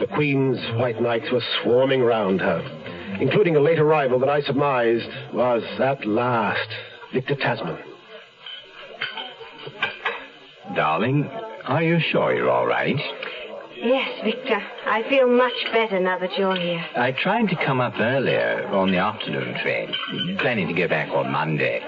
The 0.00 0.08
Queen's 0.08 0.58
white 0.80 1.00
knights 1.00 1.30
were 1.30 1.42
swarming 1.62 2.02
round 2.02 2.40
her, 2.40 2.79
including 3.20 3.56
a 3.56 3.60
late 3.60 3.78
arrival 3.78 4.18
that 4.20 4.28
I 4.28 4.40
surmised 4.42 5.08
was, 5.32 5.62
at 5.80 6.06
last, 6.06 6.68
Victor 7.12 7.36
Tasman. 7.36 7.78
Darling, 10.74 11.24
are 11.64 11.82
you 11.82 11.98
sure 12.10 12.34
you're 12.34 12.50
all 12.50 12.66
right? 12.66 12.96
Yes, 13.76 14.20
Victor. 14.24 14.60
I 14.86 15.02
feel 15.08 15.26
much 15.26 15.52
better 15.72 15.98
now 16.00 16.18
that 16.18 16.36
you're 16.36 16.56
here. 16.56 16.84
I 16.96 17.12
tried 17.12 17.48
to 17.48 17.56
come 17.56 17.80
up 17.80 17.94
earlier 17.98 18.68
on 18.68 18.90
the 18.90 18.98
afternoon 18.98 19.56
train, 19.62 19.92
planning 20.38 20.68
to 20.68 20.74
get 20.74 20.90
back 20.90 21.08
on 21.10 21.32
Monday. 21.32 21.80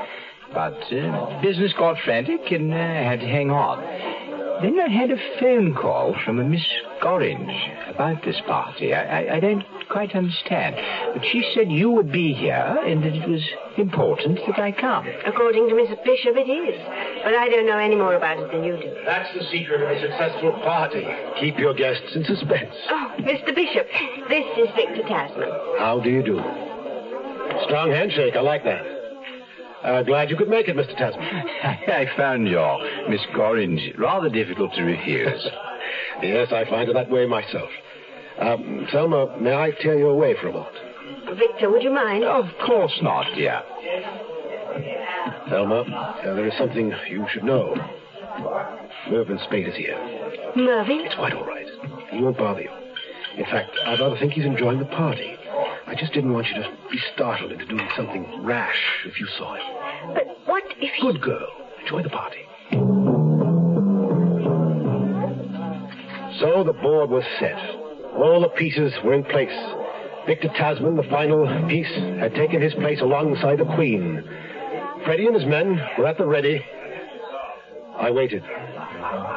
But 0.54 0.82
uh, 0.92 1.40
business 1.42 1.72
got 1.78 1.96
frantic 2.04 2.50
and 2.50 2.72
uh, 2.72 2.76
had 2.76 3.20
to 3.20 3.26
hang 3.26 3.50
on. 3.50 3.80
Then 4.62 4.78
I 4.78 4.88
had 4.88 5.10
a 5.10 5.16
phone 5.40 5.74
call 5.74 6.14
from 6.24 6.38
a 6.38 6.44
Miss 6.44 6.62
Gorringe 7.02 7.50
about 7.88 8.24
this 8.24 8.40
party. 8.46 8.94
I, 8.94 9.02
I, 9.24 9.36
I 9.36 9.40
don't 9.40 9.64
quite 9.88 10.14
understand. 10.14 10.76
But 11.12 11.24
she 11.32 11.42
said 11.52 11.70
you 11.70 11.90
would 11.90 12.12
be 12.12 12.32
here 12.32 12.78
and 12.86 13.02
that 13.02 13.12
it 13.12 13.28
was 13.28 13.42
important 13.76 14.38
that 14.46 14.60
I 14.60 14.70
come. 14.70 15.06
According 15.26 15.68
to 15.68 15.74
Mrs. 15.74 16.04
Bishop, 16.04 16.36
it 16.36 16.48
is. 16.48 16.80
But 17.24 17.34
I 17.34 17.48
don't 17.48 17.66
know 17.66 17.78
any 17.78 17.96
more 17.96 18.14
about 18.14 18.38
it 18.38 18.52
than 18.52 18.62
you 18.62 18.76
do. 18.76 18.94
That's 19.04 19.34
the 19.34 19.44
secret 19.50 19.82
of 19.82 19.90
a 19.90 20.00
successful 20.00 20.52
party. 20.62 21.06
Keep 21.40 21.58
your 21.58 21.74
guests 21.74 22.14
in 22.14 22.22
suspense. 22.24 22.74
Oh, 22.88 23.10
Mr. 23.18 23.52
Bishop, 23.54 23.88
this 24.28 24.46
is 24.58 24.68
Victor 24.76 25.02
Tasman. 25.08 25.50
How 25.78 26.00
do 26.02 26.08
you 26.08 26.22
do? 26.22 26.38
Strong 27.64 27.90
handshake. 27.90 28.36
I 28.36 28.40
like 28.40 28.62
that. 28.62 29.01
Uh, 29.84 30.02
glad 30.02 30.30
you 30.30 30.36
could 30.36 30.48
make 30.48 30.68
it, 30.68 30.76
Mr. 30.76 30.96
Tasman. 30.96 31.24
I 31.64 32.06
found 32.16 32.46
your 32.46 32.78
Miss 33.08 33.20
Gorringe 33.34 33.98
rather 33.98 34.28
difficult 34.28 34.72
to 34.74 34.82
refuse. 34.82 35.46
yes, 36.22 36.48
I 36.52 36.64
find 36.68 36.88
it 36.88 36.94
that 36.94 37.10
way 37.10 37.26
myself. 37.26 37.68
Um, 38.40 38.86
Thelma, 38.92 39.38
may 39.40 39.54
I 39.54 39.70
tear 39.82 39.98
you 39.98 40.08
away 40.08 40.36
for 40.40 40.48
a 40.48 40.52
moment? 40.52 40.76
Victor, 41.36 41.70
would 41.70 41.82
you 41.82 41.92
mind? 41.92 42.24
Of 42.24 42.46
course 42.64 42.96
not, 43.02 43.26
dear. 43.34 43.60
Thelma, 45.48 45.80
uh, 45.82 46.34
there 46.34 46.46
is 46.46 46.54
something 46.56 46.92
you 47.10 47.26
should 47.32 47.44
know. 47.44 47.74
Mervyn 49.10 49.38
Spate 49.44 49.68
is 49.68 49.76
here. 49.76 49.98
Mervyn? 50.56 51.00
It's 51.04 51.14
quite 51.14 51.34
all 51.34 51.44
right. 51.44 51.66
He 52.10 52.20
won't 52.20 52.38
bother 52.38 52.62
you. 52.62 52.70
In 53.36 53.44
fact, 53.44 53.70
I 53.84 53.92
rather 53.98 54.16
think 54.18 54.32
he's 54.32 54.44
enjoying 54.44 54.78
the 54.78 54.84
party. 54.86 55.36
I 55.92 55.94
just 55.94 56.14
didn't 56.14 56.32
want 56.32 56.46
you 56.46 56.54
to 56.54 56.70
be 56.90 56.98
startled 57.12 57.52
into 57.52 57.66
doing 57.66 57.86
something 57.94 58.24
rash 58.46 58.82
if 59.04 59.20
you 59.20 59.26
saw 59.36 59.56
him. 59.56 60.14
But 60.14 60.38
what 60.46 60.62
if 60.78 60.90
he... 60.94 61.02
Good 61.02 61.20
girl. 61.20 61.46
Enjoy 61.82 62.02
the 62.02 62.08
party. 62.08 62.38
So 66.40 66.64
the 66.64 66.72
board 66.72 67.10
was 67.10 67.24
set. 67.38 67.58
All 68.16 68.40
the 68.40 68.48
pieces 68.56 68.94
were 69.04 69.12
in 69.12 69.22
place. 69.24 69.52
Victor 70.26 70.48
Tasman, 70.56 70.96
the 70.96 71.02
final 71.10 71.46
piece, 71.68 71.92
had 72.18 72.34
taken 72.36 72.62
his 72.62 72.72
place 72.72 73.02
alongside 73.02 73.58
the 73.58 73.74
Queen. 73.74 74.24
Freddie 75.04 75.26
and 75.26 75.34
his 75.34 75.44
men 75.44 75.78
were 75.98 76.06
at 76.06 76.16
the 76.16 76.24
ready. 76.24 76.64
I 77.98 78.10
waited, 78.10 78.42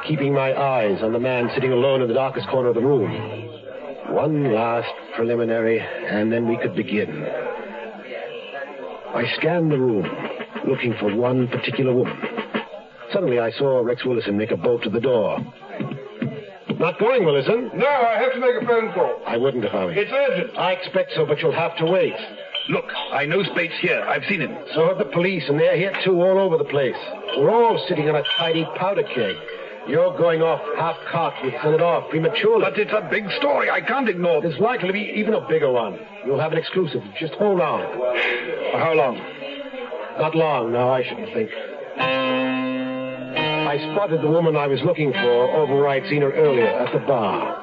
keeping 0.08 0.34
my 0.34 0.58
eyes 0.58 1.04
on 1.04 1.12
the 1.12 1.20
man 1.20 1.50
sitting 1.54 1.74
alone 1.74 2.02
in 2.02 2.08
the 2.08 2.14
darkest 2.14 2.48
corner 2.48 2.70
of 2.70 2.76
the 2.76 2.82
room. 2.82 3.65
One 4.10 4.54
last 4.54 4.94
preliminary, 5.16 5.80
and 5.80 6.32
then 6.32 6.48
we 6.48 6.58
could 6.58 6.76
begin. 6.76 7.26
I 9.14 9.24
scanned 9.38 9.72
the 9.72 9.80
room, 9.80 10.06
looking 10.68 10.94
for 11.00 11.14
one 11.16 11.48
particular 11.48 11.94
woman. 11.94 12.18
Suddenly 13.12 13.40
I 13.40 13.52
saw 13.52 13.82
Rex 13.82 14.06
Willison 14.06 14.38
make 14.38 14.52
a 14.52 14.58
bolt 14.58 14.84
to 14.84 14.90
the 14.90 15.00
door. 15.00 15.40
Not 16.78 17.00
going, 17.00 17.26
Willison? 17.26 17.72
No, 17.74 17.88
I 17.88 18.20
have 18.20 18.34
to 18.34 18.40
make 18.40 18.62
a 18.62 18.66
phone 18.66 18.94
call. 18.94 19.22
I 19.26 19.38
wouldn't 19.38 19.64
if 19.64 19.74
I 19.74 19.86
were 19.86 19.94
you. 19.94 20.02
It's 20.02 20.12
urgent. 20.12 20.58
I 20.58 20.74
expect 20.74 21.14
so, 21.16 21.26
but 21.26 21.40
you'll 21.40 21.54
have 21.54 21.78
to 21.78 21.86
wait. 21.86 22.16
Look, 22.70 22.86
I 23.12 23.26
know 23.26 23.44
Spate's 23.44 23.78
here. 23.80 24.02
I've 24.02 24.24
seen 24.28 24.42
him. 24.42 24.56
So 24.74 24.88
have 24.88 24.98
the 24.98 25.06
police, 25.06 25.44
and 25.48 25.60
they're 25.60 25.78
here 25.78 25.94
too, 26.04 26.22
all 26.22 26.40
over 26.40 26.58
the 26.58 26.66
place. 26.66 26.96
We're 27.38 27.54
all 27.54 27.84
sitting 27.88 28.10
on 28.10 28.16
a 28.16 28.24
tidy 28.38 28.66
powder 28.76 29.04
keg. 29.04 29.36
You're 29.88 30.18
going 30.18 30.42
off 30.42 30.62
half-cocked 30.78 31.44
with 31.46 31.54
send 31.62 31.76
it 31.76 31.82
off 31.82 32.10
prematurely. 32.10 32.62
But 32.62 32.78
it's 32.80 32.92
a 32.92 33.08
big 33.10 33.30
story. 33.38 33.70
I 33.70 33.82
can't 33.82 34.10
ignore 34.10 34.40
it. 34.40 34.42
There's 34.50 34.60
likely 34.60 34.88
to 34.88 34.94
be 34.94 35.14
even 35.16 35.34
a 35.36 35.48
bigger 35.48 35.72
one. 35.72 36.00
You'll 36.26 36.40
have 36.40 36.52
an 36.52 36.58
exclusive. 36.58 37.04
Just 37.20 37.34
hold 37.36 37.62
on. 37.62 37.82
For 38.72 38.80
how 38.80 38.94
long? 38.94 39.18
Not 40.18 40.34
long, 40.34 40.72
now, 40.72 40.90
I 40.90 41.04
shouldn't 41.04 41.32
think. 41.34 41.50
I 43.68 43.78
spotted 43.94 44.22
the 44.22 44.28
woman 44.28 44.56
I 44.56 44.68
was 44.68 44.82
looking 44.84 45.12
for 45.12 45.52
over 45.52 45.76
where 45.76 45.88
I'd 45.90 46.08
seen 46.10 46.22
her 46.22 46.32
earlier 46.32 46.68
at 46.68 46.94
the 46.94 47.00
bar. 47.00 47.62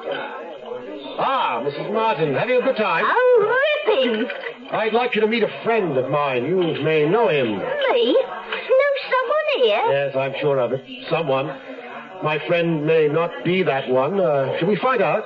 Ah, 1.19 1.61
Mrs. 1.63 1.91
Martin, 1.91 2.35
having 2.35 2.57
a 2.57 2.61
good 2.61 2.77
time? 2.77 3.03
Oh, 3.05 3.57
ripping. 3.87 4.27
I'd 4.71 4.93
like 4.93 5.15
you 5.15 5.21
to 5.21 5.27
meet 5.27 5.43
a 5.43 5.61
friend 5.63 5.97
of 5.97 6.09
mine. 6.09 6.45
You 6.45 6.57
may 6.83 7.07
know 7.09 7.27
him. 7.27 7.57
Me? 7.57 8.13
Know 8.13 8.93
someone 9.11 9.47
here? 9.55 9.83
Yes, 9.89 10.15
I'm 10.15 10.33
sure 10.39 10.59
of 10.59 10.73
it. 10.73 10.83
Someone. 11.09 11.51
My 12.23 12.39
friend 12.47 12.85
may 12.85 13.09
not 13.09 13.31
be 13.43 13.63
that 13.63 13.89
one. 13.89 14.19
Uh, 14.19 14.57
shall 14.57 14.69
we 14.69 14.77
find 14.77 15.01
out? 15.01 15.23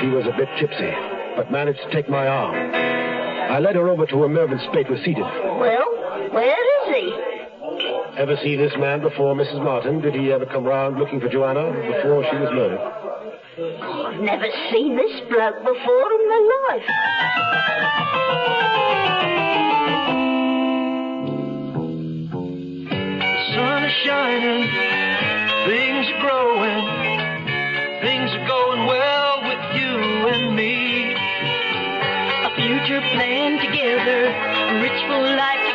She 0.00 0.06
was 0.06 0.24
a 0.24 0.36
bit 0.36 0.48
tipsy, 0.60 0.92
but 1.34 1.50
managed 1.50 1.80
to 1.80 1.90
take 1.90 2.08
my 2.08 2.26
arm. 2.28 2.54
I 2.54 3.58
led 3.58 3.74
her 3.74 3.88
over 3.88 4.06
to 4.06 4.16
where 4.16 4.28
Mervyn 4.28 4.60
Spate 4.70 4.88
was 4.88 5.00
seated. 5.00 5.24
Well, 5.24 6.30
where 6.30 6.54
is 6.54 6.94
he? 6.94 7.12
Ever 8.16 8.36
see 8.44 8.54
this 8.54 8.72
man 8.78 9.00
before, 9.00 9.34
Mrs. 9.34 9.62
Martin? 9.64 10.00
Did 10.00 10.14
he 10.14 10.32
ever 10.32 10.46
come 10.46 10.62
round 10.64 10.98
looking 10.98 11.20
for 11.20 11.28
Joanna 11.28 11.72
before 11.72 12.24
she 12.30 12.36
was 12.36 12.50
murdered? 12.52 12.78
I've 13.58 14.20
never 14.20 14.46
seen 14.70 14.96
this 14.96 15.20
bloke 15.28 15.58
before 15.58 16.12
in 16.12 16.28
my 16.28 16.68
life. 16.70 16.86
sun 23.54 23.84
is 23.84 23.92
shining, 24.04 25.29
things 25.66 26.06
are 26.08 26.20
growing, 26.20 26.84
things 28.00 28.30
are 28.32 28.46
going 28.46 28.86
well 28.86 29.42
with 29.42 29.64
you 29.76 29.92
and 30.32 30.56
me. 30.56 31.12
A 31.12 32.50
future 32.56 33.00
planned 33.12 33.60
together, 33.60 34.26
a 34.28 34.80
rich 34.80 35.00
full 35.08 35.36
life 35.36 35.69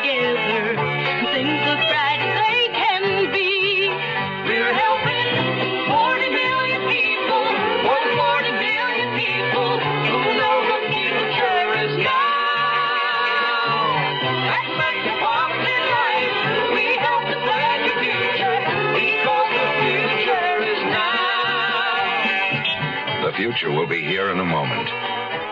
future 23.56 23.72
will 23.72 23.88
be 23.88 24.02
here 24.02 24.32
in 24.32 24.40
a 24.40 24.44
moment. 24.44 24.88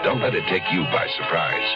Don't 0.04 0.20
let 0.20 0.36
it 0.36 0.44
take 0.50 0.63
you 0.72 0.84
by 0.92 1.08
surprise. 1.16 1.68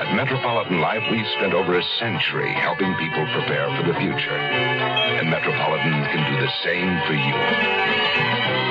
At 0.00 0.16
Metropolitan 0.16 0.80
Life, 0.80 1.02
we've 1.10 1.26
spent 1.36 1.52
over 1.52 1.76
a 1.76 1.82
century 2.00 2.52
helping 2.54 2.94
people 2.96 3.26
prepare 3.32 3.68
for 3.76 3.82
the 3.86 3.92
future. 3.98 4.38
And 4.40 5.28
Metropolitan 5.28 5.92
can 5.92 6.32
do 6.32 6.40
the 6.40 6.48
same 6.64 6.96
for 7.04 7.12
you. 7.12 7.36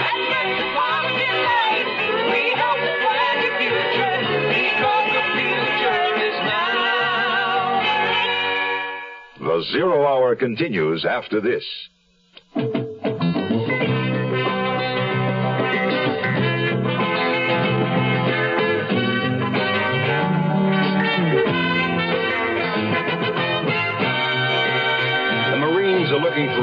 At 0.02 0.18
Metropolitan 0.34 1.30
Life, 1.46 1.94
we 2.34 2.42
help 2.58 2.82
plan 3.06 3.36
your 3.46 3.54
future 3.62 4.18
because 4.50 5.14
the 5.14 5.26
future 5.38 6.02
is 6.26 6.38
now. 6.50 7.86
The 9.46 9.62
Zero 9.74 10.08
Hour 10.08 10.36
continues 10.36 11.06
after 11.06 11.40
this. 11.40 11.66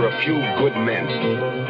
For 0.00 0.08
a 0.08 0.22
few 0.24 0.40
good 0.56 0.72
men. 0.80 1.04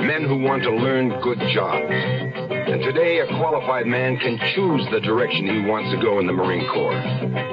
Men 0.06 0.22
who 0.22 0.38
want 0.38 0.62
to 0.62 0.70
learn 0.70 1.10
good 1.20 1.40
jobs. 1.50 1.90
And 1.90 2.80
today, 2.80 3.18
a 3.18 3.26
qualified 3.26 3.86
man 3.86 4.18
can 4.18 4.38
choose 4.54 4.86
the 4.92 5.00
direction 5.00 5.50
he 5.50 5.66
wants 5.66 5.90
to 5.90 5.98
go 5.98 6.20
in 6.20 6.28
the 6.28 6.32
Marine 6.32 6.62
Corps. 6.70 6.94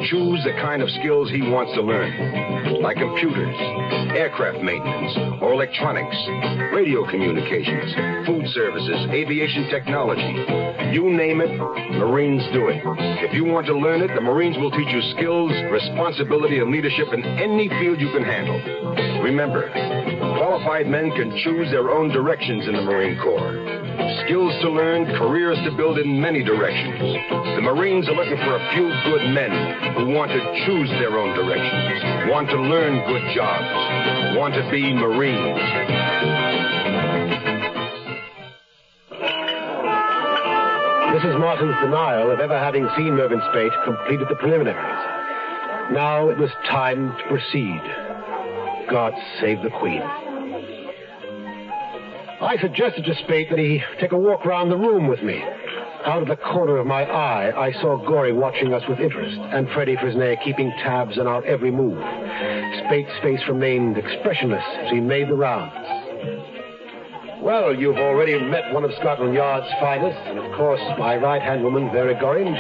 Choose 0.05 0.37
the 0.45 0.53
kind 0.61 0.83
of 0.83 0.89
skills 1.01 1.31
he 1.31 1.41
wants 1.41 1.73
to 1.73 1.81
learn, 1.81 2.77
like 2.83 2.97
computers, 2.97 3.57
aircraft 4.13 4.61
maintenance, 4.61 5.17
or 5.41 5.53
electronics, 5.53 6.15
radio 6.69 7.09
communications, 7.09 8.29
food 8.29 8.45
services, 8.53 9.09
aviation 9.09 9.65
technology. 9.73 10.93
You 10.93 11.09
name 11.09 11.41
it, 11.41 11.57
Marines 11.97 12.45
do 12.53 12.69
it. 12.69 12.77
If 13.25 13.33
you 13.33 13.45
want 13.45 13.65
to 13.65 13.73
learn 13.73 14.05
it, 14.05 14.13
the 14.13 14.21
Marines 14.21 14.57
will 14.61 14.69
teach 14.69 14.93
you 14.93 15.01
skills, 15.17 15.49
responsibility, 15.73 16.59
and 16.59 16.69
leadership 16.69 17.09
in 17.17 17.25
any 17.25 17.67
field 17.81 17.99
you 17.99 18.13
can 18.13 18.21
handle. 18.21 18.61
Remember, 19.23 19.65
qualified 20.57 20.87
men 20.87 21.11
can 21.11 21.29
choose 21.43 21.69
their 21.69 21.91
own 21.91 22.09
directions 22.09 22.67
in 22.67 22.73
the 22.73 22.81
Marine 22.81 23.19
Corps. 23.21 23.53
Skills 24.25 24.53
to 24.61 24.69
learn, 24.69 25.05
careers 25.17 25.57
to 25.63 25.71
build 25.77 25.99
in 25.99 26.19
many 26.19 26.43
directions. 26.43 26.97
The 27.29 27.61
Marines 27.61 28.09
are 28.09 28.15
looking 28.15 28.37
for 28.37 28.55
a 28.55 28.73
few 28.73 28.89
good 29.05 29.29
men 29.37 29.53
who 29.93 30.13
want 30.13 30.31
to 30.31 30.41
choose 30.65 30.89
their 30.97 31.19
own 31.19 31.35
directions, 31.35 32.31
want 32.31 32.49
to 32.49 32.57
learn 32.59 33.05
good 33.05 33.35
jobs, 33.35 34.37
want 34.37 34.55
to 34.55 34.67
be 34.71 34.93
Marines. 34.93 35.59
Mrs. 41.13 41.39
Martin's 41.39 41.75
denial 41.81 42.31
of 42.31 42.39
ever 42.39 42.57
having 42.57 42.87
seen 42.97 43.15
Mervyn 43.15 43.41
Spate 43.51 43.73
completed 43.85 44.27
the 44.27 44.35
preliminaries. 44.35 45.93
Now 45.93 46.29
it 46.29 46.37
was 46.37 46.49
time 46.65 47.15
to 47.15 47.23
proceed. 47.27 47.81
God 48.89 49.13
save 49.39 49.61
the 49.61 49.69
Queen. 49.69 50.26
I 52.39 52.55
suggested 52.61 53.03
to 53.05 53.15
Spate 53.23 53.49
that 53.49 53.57
he 53.57 53.83
take 53.99 54.11
a 54.11 54.17
walk 54.17 54.45
round 54.45 54.71
the 54.71 54.77
room 54.77 55.07
with 55.07 55.23
me. 55.23 55.43
Out 56.05 56.21
of 56.21 56.27
the 56.27 56.35
corner 56.35 56.77
of 56.77 56.85
my 56.85 57.03
eye, 57.03 57.51
I 57.67 57.71
saw 57.81 57.97
Gory 58.05 58.31
watching 58.31 58.73
us 58.73 58.83
with 58.87 58.99
interest, 58.99 59.37
and 59.39 59.67
Freddy 59.71 59.95
Fresnay 59.95 60.37
keeping 60.43 60.69
tabs 60.83 61.17
on 61.17 61.25
our 61.25 61.43
every 61.45 61.71
move. 61.71 61.97
Spate's 62.85 63.17
face 63.23 63.41
remained 63.47 63.97
expressionless 63.97 64.63
as 64.77 64.91
he 64.91 64.99
made 64.99 65.29
the 65.29 65.33
rounds. 65.33 65.73
Well, 67.41 67.73
you've 67.73 67.97
already 67.97 68.39
met 68.39 68.71
one 68.71 68.83
of 68.83 68.91
Scotland 68.99 69.33
Yard's 69.33 69.67
finest, 69.79 70.19
and 70.27 70.37
of 70.37 70.55
course, 70.55 70.81
my 70.99 71.17
right-hand 71.17 71.63
woman, 71.63 71.91
Vera 71.91 72.13
Gorringe. 72.13 72.55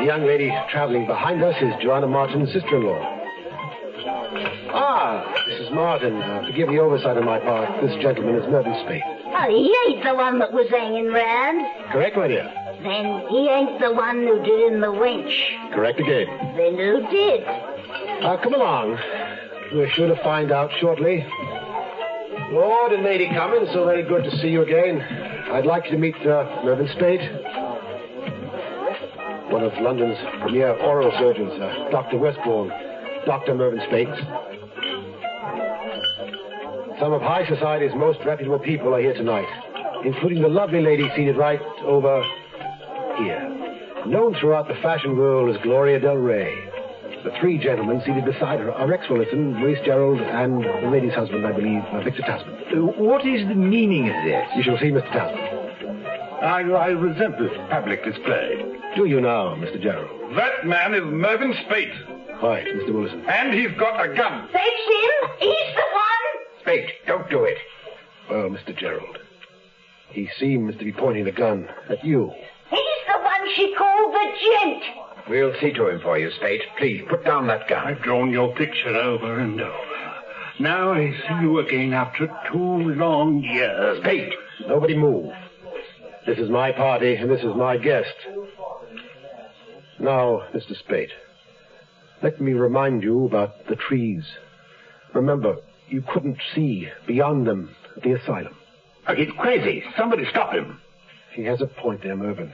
The 0.00 0.06
young 0.06 0.24
lady 0.26 0.50
traveling 0.70 1.06
behind 1.06 1.42
us 1.44 1.56
is 1.60 1.74
Joanna 1.82 2.06
Martin's 2.06 2.50
sister-in-law. 2.52 3.00
Ah, 3.02 3.11
Mrs. 3.11 3.11
Martin, 5.72 6.16
uh, 6.20 6.44
forgive 6.46 6.68
the 6.68 6.78
oversight 6.78 7.16
on 7.16 7.24
my 7.24 7.38
part. 7.38 7.80
This 7.82 7.94
gentleman 8.02 8.36
is 8.36 8.46
Mervyn 8.50 8.74
Spate. 8.84 9.02
Oh, 9.06 9.48
he 9.48 9.74
ain't 9.88 10.04
the 10.04 10.14
one 10.14 10.38
that 10.38 10.52
was 10.52 10.68
hanging 10.70 11.06
round. 11.08 11.64
Correct, 11.90 12.16
my 12.16 12.28
dear? 12.28 12.52
Then 12.82 13.26
he 13.28 13.48
ain't 13.48 13.80
the 13.80 13.92
one 13.92 14.18
who 14.26 14.42
did 14.42 14.72
in 14.72 14.80
the 14.80 14.92
winch. 14.92 15.32
Correct 15.72 15.98
again. 15.98 16.26
Then 16.56 16.76
who 16.76 17.06
did? 17.10 17.44
Uh, 17.46 18.36
come 18.42 18.54
along. 18.54 18.98
We're 19.72 19.88
sure 19.90 20.08
to 20.08 20.22
find 20.22 20.52
out 20.52 20.70
shortly. 20.80 21.24
Lord 22.50 22.92
and 22.92 23.02
Lady 23.04 23.28
Cummins, 23.28 23.70
so 23.72 23.86
very 23.86 24.02
good 24.02 24.24
to 24.24 24.30
see 24.38 24.48
you 24.48 24.62
again. 24.62 25.00
I'd 25.00 25.64
like 25.64 25.84
you 25.86 25.92
to 25.92 25.98
meet 25.98 26.16
uh, 26.26 26.60
Mervyn 26.64 26.88
Spate, 26.88 27.20
one 29.50 29.62
of 29.64 29.72
London's 29.80 30.18
premier 30.42 30.72
oral 30.74 31.10
surgeons, 31.18 31.52
uh, 31.52 31.88
Dr. 31.90 32.18
Westbourne, 32.18 32.68
Dr. 33.24 33.54
Mervyn 33.54 33.80
Spate. 33.88 34.08
Some 37.00 37.12
of 37.12 37.20
high 37.20 37.44
society's 37.48 37.94
most 37.96 38.20
reputable 38.24 38.60
people 38.60 38.94
are 38.94 39.00
here 39.00 39.14
tonight, 39.14 39.48
including 40.04 40.40
the 40.40 40.48
lovely 40.48 40.80
lady 40.80 41.10
seated 41.16 41.36
right 41.36 41.60
over 41.84 42.22
here. 43.18 43.48
Known 44.06 44.36
throughout 44.38 44.68
the 44.68 44.74
fashion 44.82 45.16
world 45.16 45.54
as 45.54 45.60
Gloria 45.62 45.98
Del 45.98 46.14
Rey. 46.14 46.54
The 47.24 47.32
three 47.40 47.58
gentlemen 47.58 48.00
seated 48.06 48.24
beside 48.24 48.60
her 48.60 48.72
are 48.72 48.86
Rex 48.86 49.04
Willison, 49.10 49.54
Maurice 49.54 49.78
Gerald, 49.84 50.20
and 50.20 50.62
the 50.62 50.90
lady's 50.90 51.14
husband, 51.14 51.46
I 51.46 51.52
believe, 51.52 51.82
uh, 51.92 52.02
Victor 52.02 52.22
Tasman. 52.22 52.54
what 52.98 53.26
is 53.26 53.46
the 53.48 53.54
meaning 53.54 54.08
of 54.08 54.24
this? 54.24 54.46
You 54.56 54.62
shall 54.62 54.78
see, 54.78 54.90
Mr. 54.90 55.10
Tasman. 55.12 55.52
I, 56.42 56.62
I 56.62 56.88
resent 56.88 57.38
this 57.38 57.52
public 57.70 58.04
display. 58.04 58.64
Do 58.96 59.06
you 59.06 59.20
now, 59.20 59.54
Mr. 59.54 59.80
Gerald? 59.80 60.36
That 60.36 60.66
man 60.66 60.94
is 60.94 61.02
Mervyn 61.04 61.54
Spate, 61.66 61.94
Quite, 62.42 62.66
Mr. 62.66 62.92
Wilson. 62.92 63.24
and 63.28 63.54
he's 63.54 63.70
got 63.78 64.04
a 64.04 64.08
gun. 64.16 64.48
That's 64.52 64.66
him. 64.66 65.30
He's 65.38 65.74
the 65.76 65.84
one. 65.92 66.60
Spate, 66.62 66.90
don't 67.06 67.30
do 67.30 67.44
it. 67.44 67.56
Well, 68.28 68.48
Mr. 68.50 68.76
Gerald, 68.76 69.16
he 70.10 70.28
seems 70.40 70.76
to 70.76 70.84
be 70.84 70.90
pointing 70.90 71.24
the 71.24 71.30
gun 71.30 71.68
at 71.88 72.04
you. 72.04 72.32
He's 72.68 73.06
the 73.06 73.20
one 73.22 73.54
she 73.54 73.72
called 73.78 74.12
the 74.12 74.26
gent. 74.40 74.82
We'll 75.28 75.54
see 75.60 75.72
to 75.72 75.88
him 75.88 76.00
for 76.00 76.18
you, 76.18 76.32
Spate. 76.32 76.62
Please, 76.78 77.04
put 77.08 77.24
down 77.24 77.46
that 77.46 77.68
gun. 77.68 77.86
I've 77.86 78.02
drawn 78.02 78.32
your 78.32 78.52
picture 78.56 78.88
over 78.96 79.38
and 79.38 79.60
over. 79.60 79.76
Now 80.58 80.92
I 80.94 81.12
see 81.12 81.42
you 81.42 81.60
again 81.60 81.92
after 81.92 82.26
two 82.50 82.58
long 82.58 83.40
years. 83.44 83.98
Spate, 84.00 84.32
nobody 84.66 84.96
move. 84.96 85.32
This 86.26 86.38
is 86.38 86.50
my 86.50 86.72
party, 86.72 87.14
and 87.14 87.30
this 87.30 87.40
is 87.44 87.54
my 87.54 87.76
guest. 87.76 88.14
Now, 90.00 90.42
Mr. 90.52 90.76
Spate, 90.78 91.10
let 92.22 92.40
me 92.40 92.52
remind 92.52 93.02
you 93.02 93.24
about 93.26 93.66
the 93.68 93.76
trees. 93.76 94.24
Remember, 95.14 95.56
you 95.88 96.02
couldn't 96.02 96.38
see 96.54 96.88
beyond 97.06 97.46
them 97.46 97.74
at 97.96 98.02
the 98.02 98.12
asylum. 98.12 98.56
Uh, 99.06 99.14
He's 99.14 99.30
crazy. 99.38 99.82
Somebody 99.98 100.24
stop 100.30 100.52
him. 100.52 100.80
He 101.34 101.44
has 101.44 101.60
a 101.60 101.66
point 101.66 102.02
there, 102.02 102.16
Mervyn. 102.16 102.52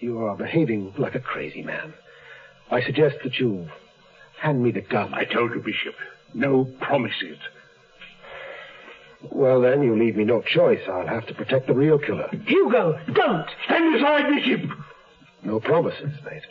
You 0.00 0.18
are 0.24 0.36
behaving 0.36 0.94
like 0.98 1.14
a 1.14 1.20
crazy 1.20 1.62
man. 1.62 1.92
I 2.70 2.82
suggest 2.82 3.16
that 3.24 3.38
you 3.38 3.68
hand 4.40 4.62
me 4.62 4.70
the 4.70 4.80
gun. 4.80 5.12
I 5.14 5.24
told 5.24 5.52
you, 5.54 5.60
Bishop. 5.60 5.94
No 6.34 6.64
promises. 6.80 7.38
Well, 9.32 9.60
then, 9.62 9.82
you 9.82 9.98
leave 9.98 10.14
me 10.16 10.24
no 10.24 10.42
choice. 10.42 10.80
I'll 10.88 11.06
have 11.06 11.26
to 11.26 11.34
protect 11.34 11.66
the 11.66 11.74
real 11.74 11.98
killer. 11.98 12.28
Hugo, 12.46 12.98
don't! 13.12 13.46
Stand 13.64 13.96
aside, 13.96 14.28
Bishop! 14.30 14.70
No 15.42 15.58
promises, 15.58 16.12
mate. 16.24 16.42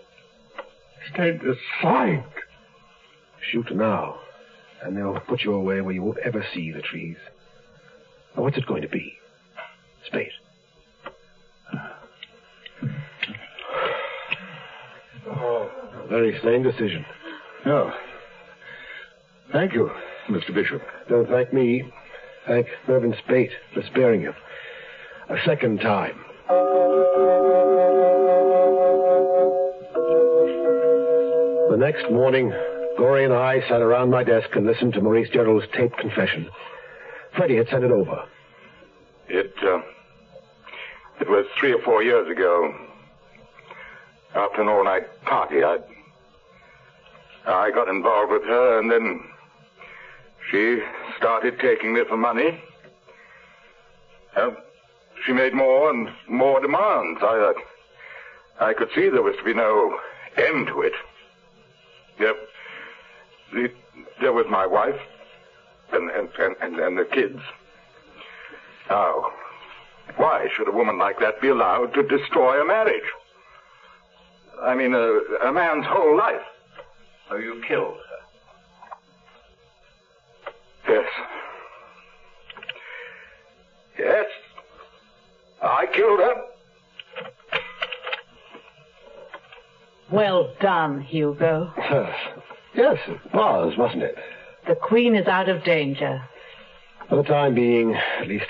Stand 1.14 1.42
aside. 1.42 2.24
Shoot 3.52 3.74
now, 3.76 4.20
and 4.84 4.98
they'll 4.98 5.20
put 5.22 5.42
you 5.44 5.54
away 5.54 5.82
where 5.82 5.94
you 5.94 6.04
won't 6.04 6.18
ever 6.20 6.46
see 6.54 6.72
the 6.72 6.82
trees. 6.82 7.18
Now, 8.36 8.44
what's 8.44 8.58
it 8.58 8.66
going 8.66 8.82
to 8.82 8.90
be? 8.90 9.18
Spate. 10.06 10.32
Oh, 15.30 15.70
very 16.10 16.40
sane 16.42 16.64
decision. 16.64 17.06
Oh. 17.66 17.92
Thank 19.52 19.74
you, 19.74 19.92
Mr. 20.30 20.54
Bishop. 20.54 20.82
Don't 21.10 21.30
thank 21.30 21.54
me. 21.54 21.92
Thank 22.48 22.68
Mervyn 22.88 23.16
Spate 23.26 23.52
for 23.74 23.82
sparing 23.84 24.22
you. 24.22 24.34
A 25.30 25.38
second 25.46 25.80
time. 25.80 26.16
The 31.78 31.86
next 31.86 32.10
morning, 32.10 32.52
Gory 32.98 33.24
and 33.24 33.32
I 33.32 33.62
sat 33.70 33.84
around 33.84 34.10
my 34.10 34.24
desk 34.24 34.50
and 34.56 34.66
listened 34.66 34.94
to 34.94 35.02
Maurice 35.02 35.30
Gerald's 35.30 35.68
taped 35.76 35.96
confession. 36.00 36.50
Freddie 37.36 37.58
had 37.58 37.68
sent 37.70 37.84
it 37.84 37.92
over. 37.92 38.26
It, 39.28 39.54
uh, 39.62 39.82
it 41.22 41.30
was 41.30 41.46
three 41.60 41.74
or 41.74 41.82
four 41.84 42.02
years 42.02 42.28
ago. 42.32 42.74
After 44.34 44.64
an 44.64 44.70
all-night 44.70 45.04
party, 45.26 45.64
I, 45.64 45.78
I 47.46 47.70
got 47.70 47.90
involved 47.90 48.32
with 48.32 48.46
her, 48.46 48.80
and 48.80 48.90
then 48.90 49.22
she 50.50 50.80
started 51.16 51.60
taking 51.60 51.94
me 51.94 52.02
for 52.10 52.18
money. 52.18 52.60
Uh, 54.36 54.50
she 55.28 55.32
made 55.32 55.54
more 55.54 55.92
and 55.92 56.10
more 56.28 56.60
demands. 56.60 57.20
I, 57.22 57.54
uh, 57.54 58.66
I 58.66 58.74
could 58.74 58.90
see 58.96 59.10
there 59.10 59.22
was 59.22 59.36
to 59.38 59.44
be 59.44 59.54
no 59.54 60.00
end 60.38 60.66
to 60.70 60.82
it. 60.82 60.94
Yep. 62.20 62.36
The, 63.54 63.72
there 64.22 64.34
was 64.34 64.46
my 64.50 64.66
wife 64.66 65.00
and, 65.94 66.10
and, 66.10 66.30
and, 66.40 66.56
and, 66.62 66.80
and 66.80 66.98
the 66.98 67.06
kids. 67.06 67.40
Now, 68.90 69.32
why 70.16 70.48
should 70.56 70.68
a 70.68 70.72
woman 70.72 70.98
like 70.98 71.20
that 71.20 71.42
be 71.42 71.50
allowed 71.50 71.94
to 71.94 72.04
destroy 72.04 72.62
a 72.62 72.66
marriage? 72.66 73.04
I 74.62 74.76
mean, 74.76 74.94
a, 74.94 75.20
a 75.48 75.52
man's 75.52 75.86
whole 75.86 76.18
life. 76.18 76.42
So 77.30 77.36
you 77.36 77.62
killed 77.68 77.98
her? 80.88 80.94
Yes. 80.94 81.10
Yes. 84.00 84.26
I 85.62 85.86
killed 85.94 86.20
her. 86.20 86.36
Well 90.12 90.54
done, 90.62 91.02
Hugo. 91.02 91.72
yes, 92.76 92.98
it 93.08 93.34
was, 93.34 93.78
wasn't 93.78 94.04
it? 94.04 94.16
The 94.68 94.76
Queen 94.76 95.16
is 95.16 95.28
out 95.28 95.50
of 95.50 95.64
danger. 95.64 96.22
For 97.10 97.18
the 97.18 97.24
time 97.24 97.56
being, 97.56 97.96
at 97.96 98.28
least, 98.28 98.46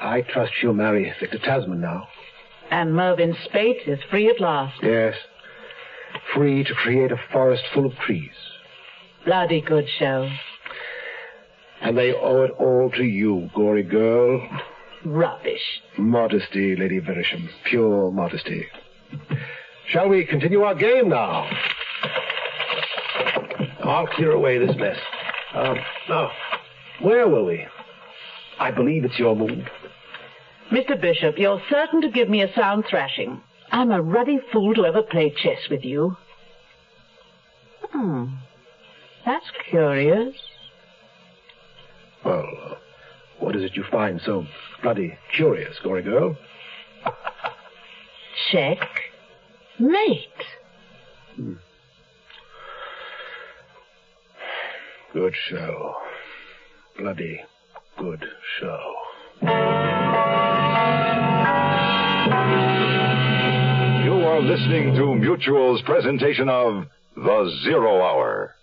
I 0.00 0.22
trust 0.22 0.52
she'll 0.60 0.72
marry 0.72 1.12
Victor 1.20 1.38
Tasman 1.38 1.80
now. 1.80 2.08
And 2.70 2.94
Mervyn 2.94 3.36
Spate 3.44 3.86
is 3.86 3.98
free 4.10 4.28
at 4.28 4.40
last. 4.40 4.82
Yes. 4.82 5.14
Free 6.34 6.64
to 6.64 6.74
create 6.74 7.12
a 7.12 7.20
forest 7.32 7.64
full 7.72 7.86
of 7.86 7.96
trees. 7.98 8.30
Bloody 9.24 9.60
good 9.60 9.86
show. 9.98 10.28
And 11.80 11.98
they 11.98 12.12
owe 12.12 12.42
it 12.42 12.50
all 12.52 12.90
to 12.96 13.04
you, 13.04 13.50
gory 13.54 13.82
girl. 13.82 14.46
Rubbish. 15.04 15.82
Modesty, 15.98 16.76
Lady 16.76 17.00
Verisham. 17.00 17.48
Pure 17.64 18.12
modesty. 18.12 18.66
Shall 19.94 20.08
we 20.08 20.26
continue 20.26 20.62
our 20.62 20.74
game 20.74 21.08
now? 21.08 21.48
I'll 23.84 24.08
clear 24.08 24.32
away 24.32 24.58
this 24.58 24.74
mess. 24.76 24.96
Um, 25.54 25.76
now, 26.08 26.32
where 27.00 27.28
were 27.28 27.44
we? 27.44 27.64
I 28.58 28.72
believe 28.72 29.04
it's 29.04 29.16
your 29.20 29.36
move. 29.36 29.68
Mr. 30.72 31.00
Bishop, 31.00 31.38
you're 31.38 31.62
certain 31.70 32.00
to 32.00 32.10
give 32.10 32.28
me 32.28 32.42
a 32.42 32.52
sound 32.54 32.86
thrashing. 32.90 33.40
I'm 33.70 33.92
a 33.92 34.02
ruddy 34.02 34.40
fool 34.52 34.74
to 34.74 34.84
ever 34.84 35.02
play 35.02 35.30
chess 35.30 35.68
with 35.70 35.84
you. 35.84 36.16
Hmm. 37.92 38.24
That's 39.24 39.46
curious. 39.70 40.34
Well, 42.24 42.48
uh, 42.66 42.74
what 43.38 43.54
is 43.54 43.62
it 43.62 43.76
you 43.76 43.84
find 43.92 44.20
so 44.20 44.44
bloody 44.82 45.16
curious, 45.36 45.76
gory 45.84 46.02
girl? 46.02 46.36
Check. 48.50 48.78
Mate. 49.78 50.28
Hmm. 51.36 51.54
Good 55.12 55.34
show. 55.48 55.94
Bloody 56.98 57.40
good 57.98 58.24
show. 58.60 58.94
You 64.04 64.12
are 64.26 64.40
listening 64.40 64.94
to 64.94 65.14
Mutual's 65.14 65.82
presentation 65.82 66.48
of 66.48 66.86
The 67.16 67.60
Zero 67.64 68.00
Hour. 68.02 68.54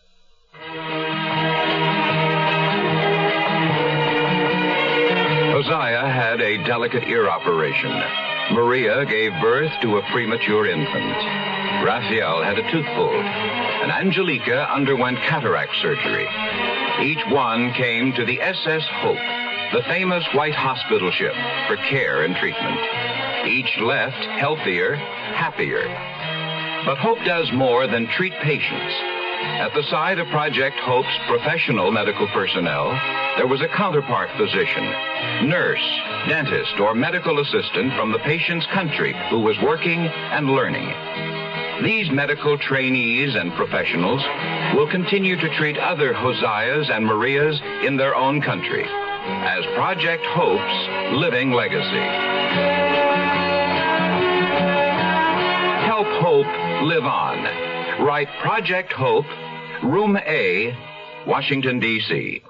Hosea 5.51 6.01
had 6.09 6.41
a 6.41 6.63
delicate 6.65 7.03
ear 7.03 7.29
operation. 7.29 8.30
Maria 8.49 9.05
gave 9.05 9.31
birth 9.41 9.71
to 9.81 9.97
a 9.97 10.11
premature 10.11 10.67
infant. 10.67 11.15
Raphael 11.85 12.43
had 12.43 12.57
a 12.57 12.71
tooth 12.71 12.85
pulled. 12.95 13.13
And 13.13 13.91
Angelica 13.91 14.67
underwent 14.73 15.17
cataract 15.29 15.71
surgery. 15.81 16.27
Each 17.01 17.23
one 17.29 17.73
came 17.73 18.13
to 18.13 18.25
the 18.25 18.41
SS 18.41 18.83
Hope, 19.01 19.17
the 19.73 19.83
famous 19.87 20.23
white 20.33 20.53
hospital 20.53 21.11
ship, 21.11 21.33
for 21.67 21.77
care 21.89 22.23
and 22.23 22.35
treatment. 22.35 22.79
Each 23.47 23.71
left 23.81 24.21
healthier, 24.37 24.95
happier. 24.95 25.87
But 26.85 26.97
Hope 26.97 27.19
does 27.25 27.49
more 27.53 27.87
than 27.87 28.07
treat 28.17 28.33
patients. 28.43 29.10
At 29.41 29.73
the 29.73 29.83
side 29.89 30.19
of 30.19 30.27
Project 30.27 30.77
Hope's 30.79 31.17
professional 31.27 31.91
medical 31.91 32.27
personnel, 32.27 32.91
there 33.37 33.47
was 33.47 33.61
a 33.61 33.67
counterpart 33.67 34.29
physician, 34.37 34.83
nurse, 35.49 35.83
dentist, 36.27 36.79
or 36.79 36.93
medical 36.93 37.39
assistant 37.39 37.93
from 37.93 38.11
the 38.11 38.19
patient's 38.19 38.67
country 38.67 39.15
who 39.29 39.39
was 39.39 39.57
working 39.63 39.99
and 39.99 40.47
learning. 40.47 40.93
These 41.83 42.11
medical 42.11 42.57
trainees 42.57 43.35
and 43.35 43.51
professionals 43.53 44.21
will 44.75 44.89
continue 44.89 45.35
to 45.35 45.57
treat 45.57 45.77
other 45.77 46.13
Hoseas 46.13 46.91
and 46.91 47.03
Marias 47.03 47.59
in 47.83 47.97
their 47.97 48.15
own 48.15 48.41
country 48.41 48.85
as 48.85 49.65
Project 49.73 50.23
Hope's 50.27 51.17
living 51.17 51.51
legacy. 51.51 52.05
Help 55.87 56.07
Hope 56.21 56.83
live 56.83 57.05
on. 57.05 57.70
Write 58.01 58.29
Project 58.41 58.91
Hope, 58.93 59.27
Room 59.83 60.17
A, 60.17 60.75
Washington, 61.27 61.79
D.C. 61.79 62.41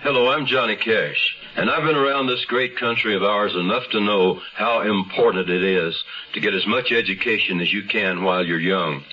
Hello, 0.00 0.30
I'm 0.32 0.46
Johnny 0.46 0.76
Cash, 0.76 1.36
and 1.54 1.68
I've 1.68 1.84
been 1.84 1.96
around 1.96 2.26
this 2.26 2.42
great 2.46 2.78
country 2.78 3.14
of 3.14 3.22
ours 3.22 3.54
enough 3.54 3.82
to 3.90 4.00
know 4.00 4.40
how 4.54 4.80
important 4.80 5.50
it 5.50 5.62
is 5.62 5.94
to 6.32 6.40
get 6.40 6.54
as 6.54 6.66
much 6.66 6.92
education 6.92 7.60
as 7.60 7.70
you 7.70 7.82
can 7.82 8.24
while 8.24 8.42
you're 8.42 8.58
young. 8.58 9.04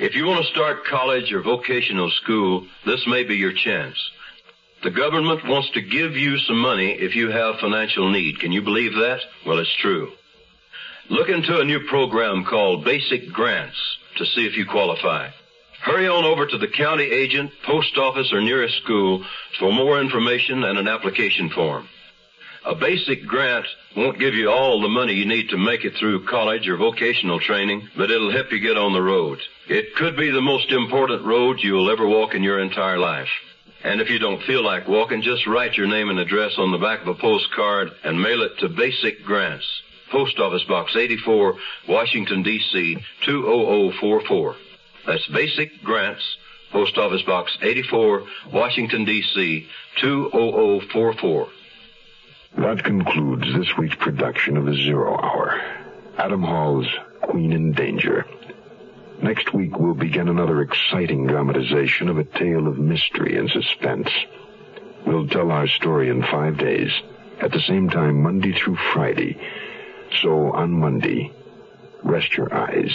If 0.00 0.16
you 0.16 0.26
want 0.26 0.44
to 0.44 0.50
start 0.50 0.86
college 0.86 1.32
or 1.32 1.40
vocational 1.40 2.10
school, 2.10 2.66
this 2.84 3.06
may 3.06 3.22
be 3.22 3.36
your 3.36 3.52
chance. 3.52 3.96
The 4.82 4.90
government 4.90 5.46
wants 5.46 5.70
to 5.74 5.80
give 5.80 6.16
you 6.16 6.36
some 6.38 6.58
money 6.58 6.90
if 6.90 7.14
you 7.14 7.30
have 7.30 7.60
financial 7.60 8.10
need. 8.10 8.40
Can 8.40 8.50
you 8.50 8.62
believe 8.62 8.94
that? 8.94 9.20
Well, 9.46 9.60
it's 9.60 9.76
true. 9.76 10.10
Look 11.10 11.28
into 11.28 11.60
a 11.60 11.64
new 11.64 11.86
program 11.86 12.44
called 12.44 12.84
Basic 12.84 13.32
Grants 13.32 13.98
to 14.16 14.26
see 14.26 14.46
if 14.46 14.56
you 14.56 14.66
qualify. 14.66 15.28
Hurry 15.82 16.06
on 16.06 16.24
over 16.24 16.46
to 16.46 16.58
the 16.58 16.68
county 16.68 17.04
agent, 17.04 17.50
post 17.66 17.98
office, 17.98 18.32
or 18.32 18.40
nearest 18.40 18.76
school 18.82 19.24
for 19.58 19.72
more 19.72 20.00
information 20.00 20.62
and 20.62 20.78
an 20.78 20.86
application 20.86 21.50
form. 21.50 21.88
A 22.64 22.76
basic 22.76 23.26
grant 23.26 23.66
won't 23.96 24.20
give 24.20 24.34
you 24.34 24.48
all 24.48 24.80
the 24.80 24.88
money 24.88 25.14
you 25.14 25.26
need 25.26 25.48
to 25.48 25.56
make 25.56 25.84
it 25.84 25.94
through 25.98 26.26
college 26.26 26.68
or 26.68 26.76
vocational 26.76 27.40
training, 27.40 27.88
but 27.96 28.12
it'll 28.12 28.30
help 28.30 28.52
you 28.52 28.60
get 28.60 28.76
on 28.76 28.92
the 28.92 29.02
road. 29.02 29.40
It 29.68 29.96
could 29.96 30.16
be 30.16 30.30
the 30.30 30.40
most 30.40 30.70
important 30.70 31.26
road 31.26 31.58
you'll 31.60 31.90
ever 31.90 32.06
walk 32.06 32.34
in 32.34 32.44
your 32.44 32.60
entire 32.60 32.98
life. 32.98 33.30
And 33.82 34.00
if 34.00 34.08
you 34.08 34.20
don't 34.20 34.44
feel 34.44 34.62
like 34.62 34.86
walking, 34.86 35.22
just 35.22 35.48
write 35.48 35.76
your 35.76 35.88
name 35.88 36.08
and 36.10 36.20
address 36.20 36.52
on 36.56 36.70
the 36.70 36.78
back 36.78 37.02
of 37.02 37.08
a 37.08 37.14
postcard 37.14 37.90
and 38.04 38.22
mail 38.22 38.42
it 38.42 38.56
to 38.60 38.68
Basic 38.68 39.24
Grants, 39.24 39.66
Post 40.12 40.38
Office 40.38 40.64
Box 40.64 40.94
84, 40.94 41.56
Washington, 41.88 42.42
D.C. 42.42 42.98
20044. 43.24 44.56
That's 45.06 45.26
Basic 45.28 45.82
Grants, 45.82 46.36
Post 46.70 46.98
Office 46.98 47.22
Box 47.22 47.56
84, 47.62 48.24
Washington, 48.52 49.06
D.C. 49.06 49.66
20044. 50.02 51.48
That 52.58 52.84
concludes 52.84 53.54
this 53.56 53.74
week's 53.78 53.96
production 53.96 54.58
of 54.58 54.66
The 54.66 54.74
Zero 54.74 55.18
Hour. 55.18 55.58
Adam 56.18 56.42
Hall's 56.42 56.88
Queen 57.22 57.52
in 57.52 57.72
Danger. 57.72 58.26
Next 59.22 59.54
week, 59.54 59.78
we'll 59.78 59.94
begin 59.94 60.28
another 60.28 60.60
exciting 60.60 61.26
dramatization 61.26 62.10
of 62.10 62.18
a 62.18 62.24
tale 62.24 62.68
of 62.68 62.78
mystery 62.78 63.38
and 63.38 63.48
suspense. 63.48 64.10
We'll 65.06 65.26
tell 65.26 65.50
our 65.50 65.68
story 65.68 66.10
in 66.10 66.22
five 66.22 66.58
days, 66.58 66.90
at 67.40 67.50
the 67.50 67.60
same 67.60 67.88
time, 67.88 68.22
Monday 68.22 68.52
through 68.52 68.76
Friday. 68.92 69.40
So 70.20 70.52
on 70.52 70.72
Monday, 70.72 71.32
rest 72.04 72.36
your 72.36 72.52
eyes 72.54 72.92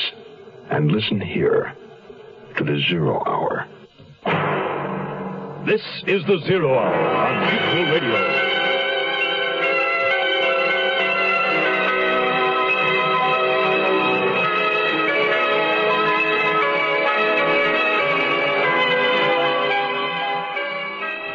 and 0.70 0.92
listen 0.92 1.20
here 1.20 1.74
to 2.58 2.64
the 2.64 2.80
Zero 2.88 3.24
Hour. 3.26 3.68
This 5.66 5.82
is 6.06 6.24
the 6.26 6.40
Zero 6.46 6.78
Hour 6.78 6.96
on 6.96 7.40
Mutual 7.42 7.86
Radio. 7.92 8.58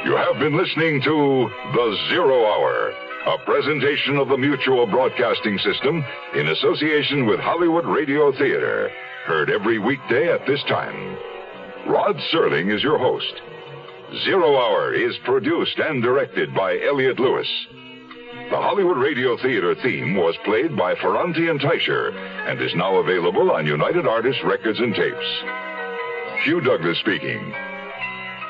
You 0.05 0.17
have 0.17 0.39
been 0.39 0.57
listening 0.57 1.01
to 1.03 1.51
The 1.73 1.97
Zero 2.11 2.45
Hour, 2.45 2.93
a 3.27 3.39
presentation 3.45 4.17
of 4.17 4.29
the 4.29 4.37
Mutual 4.37 4.85
Broadcasting 4.85 5.57
System 5.59 6.05
in 6.35 6.49
association 6.49 7.25
with 7.27 7.39
Hollywood 7.39 7.87
Radio 7.87 8.33
Theater. 8.33 8.91
Heard 9.27 9.49
every 9.49 9.79
weekday 9.79 10.33
at 10.33 10.45
this 10.45 10.63
time. 10.65 11.17
Rod 11.87 12.17
Serling 12.33 12.75
is 12.75 12.83
your 12.83 12.99
host. 12.99 13.33
Zero 14.25 14.57
Hour 14.57 14.93
is 14.95 15.17
produced 15.25 15.79
and 15.79 16.03
directed 16.03 16.53
by 16.53 16.81
Elliott 16.81 17.21
Lewis. 17.21 17.49
The 18.51 18.57
Hollywood 18.57 18.99
Radio 18.99 19.37
Theater 19.37 19.77
theme 19.77 20.17
was 20.17 20.37
played 20.45 20.77
by 20.77 20.97
Ferrante 20.97 21.49
and 21.49 21.61
Teicher 21.61 22.13
and 22.49 22.61
is 22.61 22.75
now 22.75 22.97
available 22.97 23.53
on 23.53 23.67
United 23.67 24.05
Artists 24.05 24.43
Records 24.45 24.81
and 24.81 24.95
Tapes. 24.97 25.43
Hugh 26.43 26.61
Douglas 26.61 26.99
speaking. 26.99 27.55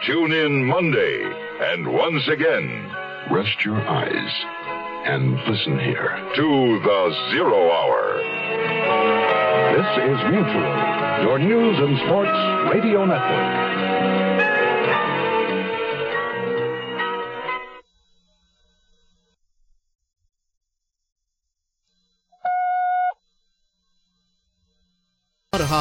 Tune 0.06 0.32
in 0.32 0.64
Monday, 0.64 1.30
and 1.60 1.92
once 1.92 2.26
again, 2.28 2.90
Rest 3.30 3.64
your 3.64 3.80
eyes 3.88 4.44
and 5.04 5.34
listen 5.48 5.78
here 5.80 6.16
to 6.36 6.80
the 6.84 7.30
Zero 7.32 7.70
Hour. 7.70 8.22
This 9.74 9.90
is 10.04 10.18
Mutual, 10.30 11.22
your 11.22 11.38
news 11.38 11.76
and 11.78 11.98
sports 12.06 12.72
radio 12.72 13.04
network. 13.04 13.91